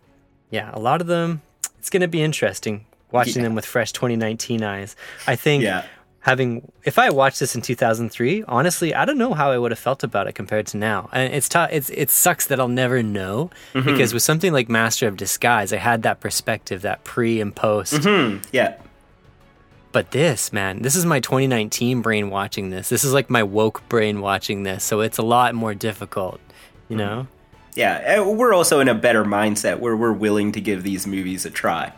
[0.50, 1.40] yeah, a lot of them.
[1.78, 3.44] It's going to be interesting watching Yeah.
[3.48, 4.96] them with fresh 2019 eyes.
[5.26, 5.84] I think Yeah.
[6.20, 9.78] Having if I watched this in 2003, honestly, I don't know how I would have
[9.78, 11.08] felt about it compared to now.
[11.12, 11.70] And it's tough.
[11.72, 13.86] It's it sucks that I'll never know Mm-hmm.
[13.86, 17.94] because with something like Master of Disguise, I had that perspective, that pre and post.
[17.94, 18.44] Mm-hmm.
[18.52, 18.76] Yeah.
[19.92, 22.88] But this, man, this is my 2019 brain watching this.
[22.88, 24.84] This is like my woke brain watching this.
[24.84, 26.40] So it's a lot more difficult,
[26.88, 27.26] you know?
[27.74, 28.20] Yeah.
[28.20, 31.50] uh, We're also in a better mindset where we're willing to give these movies a
[31.50, 31.92] try.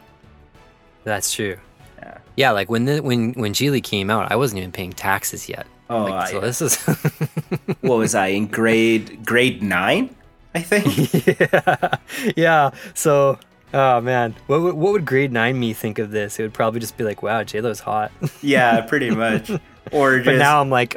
[1.05, 1.59] That's true.
[2.03, 2.19] Yeah.
[2.37, 5.67] Yeah, like when the, when when Gigli came out, I wasn't even paying taxes yet.
[5.91, 6.77] Oh, Like, so this is
[7.83, 10.15] What was I in grade grade nine?
[10.55, 12.37] I think.
[12.37, 12.71] yeah.
[12.95, 13.39] So
[13.75, 16.39] oh man, what would, what would grade nine me think of this?
[16.39, 18.11] It would probably just be like, wow, J Lo's hot.
[18.43, 19.51] yeah, pretty much.
[19.91, 20.95] Or just but now I'm like,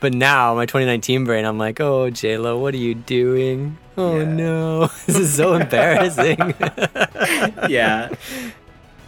[0.00, 3.78] but now my 2019 brain, I'm like, oh J Lo, what are you doing?
[3.96, 4.24] Oh Yeah.
[4.24, 6.36] no, this is so embarrassing.
[7.68, 8.08] yeah,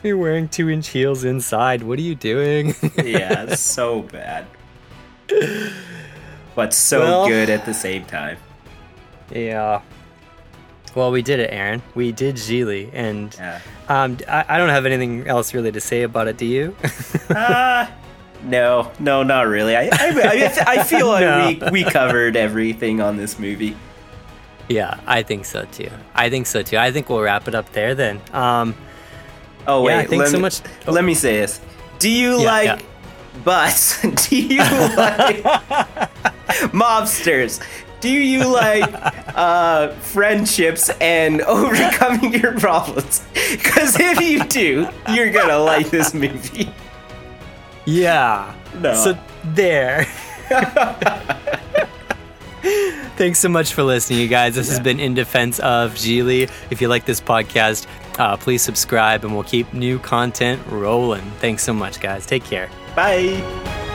[0.03, 1.82] You're wearing two inch heels inside.
[1.82, 2.74] What are you doing?
[3.03, 4.46] yeah, so bad.
[6.55, 8.38] But so Well- good at the same time.
[9.30, 9.80] yeah.
[10.94, 11.82] Well, we did it, Aaron.
[11.94, 13.61] We did Gigli, and Yeah.
[13.88, 16.38] um, I, I don't have anything else really to say about it.
[16.38, 16.74] Do you?
[17.30, 17.92] Ah,
[18.42, 19.76] no, no, not really.
[19.76, 21.20] I, I, I, I feel like
[21.61, 21.66] No.
[21.70, 23.76] we, we covered everything on this movie.
[24.68, 25.90] yeah, I think so too.
[26.14, 26.78] I think so too.
[26.78, 28.20] I think we'll wrap it up there then.
[28.32, 28.74] Um,
[29.69, 31.61] Oh Yeah, wait, I think let so me, much- Let me say this:
[31.99, 32.81] Do you Yeah, like yeah.
[34.29, 34.59] Do you
[34.97, 35.43] like
[36.73, 37.61] mobsters?
[38.01, 38.89] Do you like
[39.37, 43.25] uh, friendships and overcoming your problems?
[43.35, 46.73] Because if you do, you're gonna like this movie.
[47.87, 48.55] Yeah.
[48.81, 48.95] No.
[48.95, 50.05] So there.
[53.16, 54.55] Thanks so much for listening, you guys.
[54.55, 56.49] This has been In Defense of Gigli.
[56.71, 57.87] If you like this podcast,
[58.19, 61.25] uh, please subscribe and we'll keep new content rolling.
[61.41, 62.27] Thanks so much, guys.
[62.27, 62.71] Take care.
[62.95, 63.87] Bye.